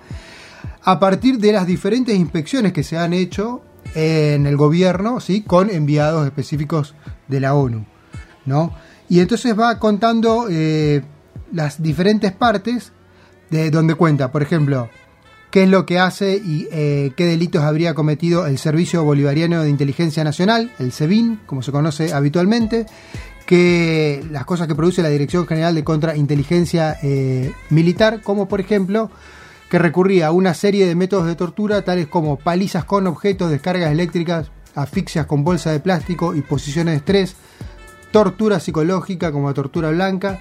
a 0.83 1.01
partir 1.01 1.39
de 1.39 1.53
las 1.53 1.67
diferentes 1.67 2.15
inspecciones 2.15 2.73
que 2.73 2.83
se 2.83 2.99
han 2.99 3.15
hecho 3.15 3.63
en 3.95 4.47
el 4.47 4.57
gobierno, 4.57 5.21
¿sí? 5.21 5.43
con 5.43 5.71
enviados 5.71 6.27
específicos 6.27 6.95
de 7.29 7.41
la 7.41 7.55
ONU. 7.55 7.87
¿no? 8.45 8.75
Y 9.09 9.21
entonces 9.21 9.59
va 9.59 9.79
contando 9.79 10.47
eh, 10.51 11.03
las 11.53 11.83
diferentes 11.83 12.33
partes 12.33 12.93
de 13.53 13.71
donde 13.71 13.95
cuenta, 13.95 14.33
por 14.33 14.43
ejemplo, 14.43 14.89
qué 15.51 15.65
es 15.65 15.69
lo 15.69 15.85
que 15.85 15.99
hace 15.99 16.37
y 16.37 16.67
eh, 16.73 17.13
qué 17.15 17.27
delitos 17.27 17.63
habría 17.63 17.95
cometido 17.95 18.47
el 18.47 18.59
Servicio 18.59 19.05
Bolivariano 19.05 19.63
de 19.63 19.69
Inteligencia 19.69 20.25
Nacional, 20.25 20.73
el 20.79 20.91
SEBIN, 20.91 21.41
como 21.45 21.63
se 21.63 21.71
conoce 21.71 22.15
habitualmente, 22.15 22.87
que 23.47 24.25
las 24.31 24.47
cosas 24.47 24.67
que 24.67 24.75
produce 24.75 25.03
la 25.03 25.11
Dirección 25.11 25.47
General 25.47 25.75
de 25.75 25.85
Contrainteligencia 25.85 26.97
eh, 27.03 27.53
Militar, 27.69 28.23
como 28.23 28.49
por 28.49 28.61
ejemplo 28.61 29.11
que 29.69 29.79
recurría 29.79 30.29
a 30.29 30.33
una 30.33 30.55
serie 30.55 30.87
de 30.87 30.95
métodos 30.95 31.27
de 31.27 31.35
tortura 31.35 31.83
tales 31.83 32.07
como 32.07 32.39
palizas 32.39 32.85
con 32.85 33.07
objetos, 33.07 33.51
descargas 33.51 33.93
eléctricas, 33.93 34.51
asfixias 34.75 35.27
con 35.27 35.45
bolsa 35.45 35.71
de 35.71 35.81
plástico 35.81 36.35
y 36.35 36.41
posiciones 36.41 36.93
de 36.93 36.99
estrés, 36.99 37.37
tortura 38.11 38.61
psicológica 38.61 39.31
como 39.31 39.49
la 39.49 39.55
tortura 39.55 39.91
blanca 39.91 40.41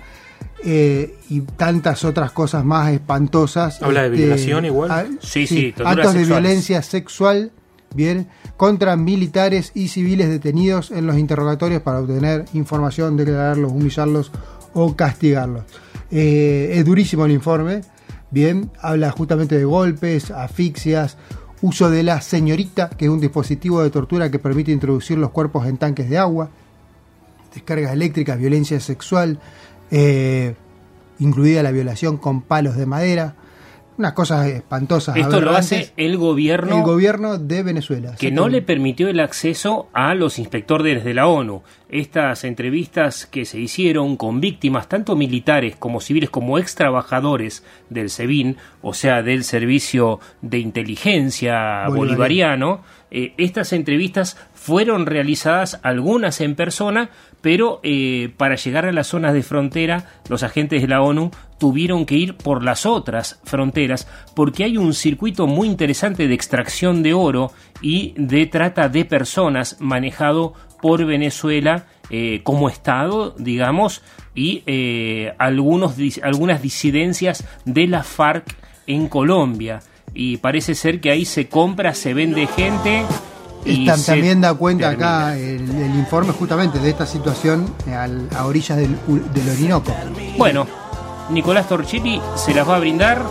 eh, 0.63 1.15
y 1.29 1.41
tantas 1.41 2.03
otras 2.05 2.31
cosas 2.31 2.63
más 2.65 2.91
espantosas. 2.91 3.81
¿Habla 3.81 4.03
de 4.03 4.09
violación 4.09 4.65
igual? 4.65 4.91
a- 4.91 5.05
Sí, 5.21 5.47
sí, 5.47 5.71
torturas 5.75 5.97
actos 5.97 6.13
de 6.13 6.25
violencia 6.25 6.81
sexual, 6.81 7.51
bien, 7.95 8.27
contra 8.57 8.95
militares 8.95 9.71
y 9.73 9.87
civiles 9.87 10.29
detenidos 10.29 10.91
en 10.91 11.07
los 11.07 11.17
interrogatorios 11.17 11.81
para 11.81 11.99
obtener 11.99 12.45
información, 12.53 13.17
declararlos, 13.17 13.71
humillarlos 13.71 14.31
o 14.73 14.95
castigarlos. 14.95 15.63
Eh, 16.11 16.73
es 16.75 16.85
durísimo 16.85 17.25
el 17.25 17.31
informe, 17.31 17.81
bien, 18.29 18.69
habla 18.81 19.11
justamente 19.11 19.57
de 19.57 19.65
golpes, 19.65 20.29
asfixias, 20.31 21.17
uso 21.61 21.89
de 21.89 22.03
la 22.03 22.21
señorita, 22.21 22.89
que 22.89 23.05
es 23.05 23.11
un 23.11 23.19
dispositivo 23.19 23.81
de 23.83 23.89
tortura 23.89 24.29
que 24.31 24.39
permite 24.39 24.71
introducir 24.71 25.17
los 25.17 25.31
cuerpos 25.31 25.67
en 25.67 25.77
tanques 25.77 26.09
de 26.09 26.17
agua, 26.17 26.49
descargas 27.53 27.91
eléctricas, 27.93 28.37
violencia 28.39 28.79
sexual, 28.79 29.39
eh, 29.91 30.55
incluida 31.19 31.61
la 31.63 31.71
violación 31.71 32.17
con 32.17 32.41
palos 32.41 32.75
de 32.75 32.85
madera, 32.85 33.35
unas 33.97 34.13
cosas 34.13 34.47
espantosas. 34.47 35.15
Esto 35.15 35.41
lo 35.41 35.51
hace 35.51 35.91
el 35.97 36.17
gobierno 36.17 36.77
el 36.77 36.83
gobierno 36.83 37.37
de 37.37 37.61
Venezuela. 37.61 38.15
que 38.17 38.31
no 38.31 38.49
le 38.49 38.61
permitió 38.61 39.07
el 39.09 39.19
acceso 39.19 39.89
a 39.93 40.15
los 40.15 40.39
inspectores 40.39 41.03
de 41.03 41.13
la 41.13 41.27
ONU. 41.27 41.61
Estas 41.91 42.45
entrevistas 42.45 43.25
que 43.25 43.43
se 43.43 43.59
hicieron 43.59 44.15
con 44.15 44.39
víctimas, 44.39 44.87
tanto 44.87 45.17
militares 45.17 45.75
como 45.75 45.99
civiles, 45.99 46.29
como 46.29 46.57
ex 46.57 46.73
trabajadores 46.73 47.65
del 47.89 48.09
SEBIN, 48.09 48.55
o 48.81 48.93
sea, 48.93 49.21
del 49.21 49.43
Servicio 49.43 50.21
de 50.41 50.59
Inteligencia 50.59 51.85
Bolivariano. 51.89 52.81
Eh, 53.11 53.33
estas 53.35 53.73
entrevistas 53.73 54.37
fueron 54.53 55.05
realizadas 55.05 55.81
algunas 55.83 56.39
en 56.39 56.55
persona, 56.55 57.09
pero 57.41 57.81
eh, 57.83 58.31
para 58.37 58.55
llegar 58.55 58.85
a 58.85 58.93
las 58.93 59.07
zonas 59.07 59.33
de 59.33 59.43
frontera, 59.43 60.05
los 60.29 60.43
agentes 60.43 60.81
de 60.81 60.87
la 60.87 61.01
ONU 61.01 61.29
tuvieron 61.59 62.05
que 62.05 62.15
ir 62.15 62.37
por 62.37 62.63
las 62.63 62.85
otras 62.85 63.39
fronteras, 63.43 64.07
porque 64.33 64.63
hay 64.63 64.77
un 64.77 64.93
circuito 64.93 65.45
muy 65.45 65.67
interesante 65.67 66.27
de 66.27 66.33
extracción 66.33 67.03
de 67.03 67.13
oro 67.13 67.51
y 67.81 68.13
de 68.15 68.45
trata 68.45 68.87
de 68.87 69.03
personas 69.03 69.77
manejado 69.79 70.53
por 70.81 71.05
Venezuela 71.05 71.85
eh, 72.09 72.41
como 72.43 72.67
Estado, 72.69 73.33
digamos, 73.37 74.01
y 74.35 74.63
eh, 74.65 75.33
algunos, 75.37 75.97
dis- 75.97 76.21
algunas 76.23 76.61
disidencias 76.61 77.43
de 77.65 77.87
la 77.87 78.03
FARC 78.03 78.45
en 78.87 79.07
Colombia. 79.07 79.79
Y 80.13 80.37
parece 80.37 80.75
ser 80.75 80.99
que 80.99 81.09
ahí 81.11 81.23
se 81.23 81.47
compra, 81.47 81.93
se 81.93 82.13
vende 82.13 82.45
gente. 82.47 83.03
Y 83.63 83.85
también 83.85 84.41
da 84.41 84.53
cuenta 84.55 84.89
termina. 84.89 85.27
acá 85.27 85.37
el, 85.37 85.69
el 85.69 85.95
informe 85.95 86.33
justamente 86.33 86.79
de 86.79 86.89
esta 86.89 87.05
situación 87.05 87.73
eh, 87.87 87.93
al- 87.93 88.27
a 88.35 88.45
orillas 88.45 88.77
del, 88.77 88.97
U- 89.07 89.21
del 89.33 89.49
Orinoco. 89.49 89.95
Bueno, 90.37 90.65
Nicolás 91.29 91.69
Torchini 91.69 92.19
se 92.35 92.53
las 92.53 92.67
va 92.67 92.75
a 92.77 92.79
brindar. 92.79 93.23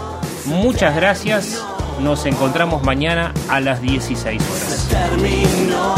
Muchas 0.47 0.95
gracias. 0.97 1.63
Nos 2.01 2.25
encontramos 2.25 2.83
mañana 2.83 3.35
a 3.51 3.61
las 3.61 3.83
16 3.83 4.41
horas. 4.41 4.89
terminó. 4.89 5.95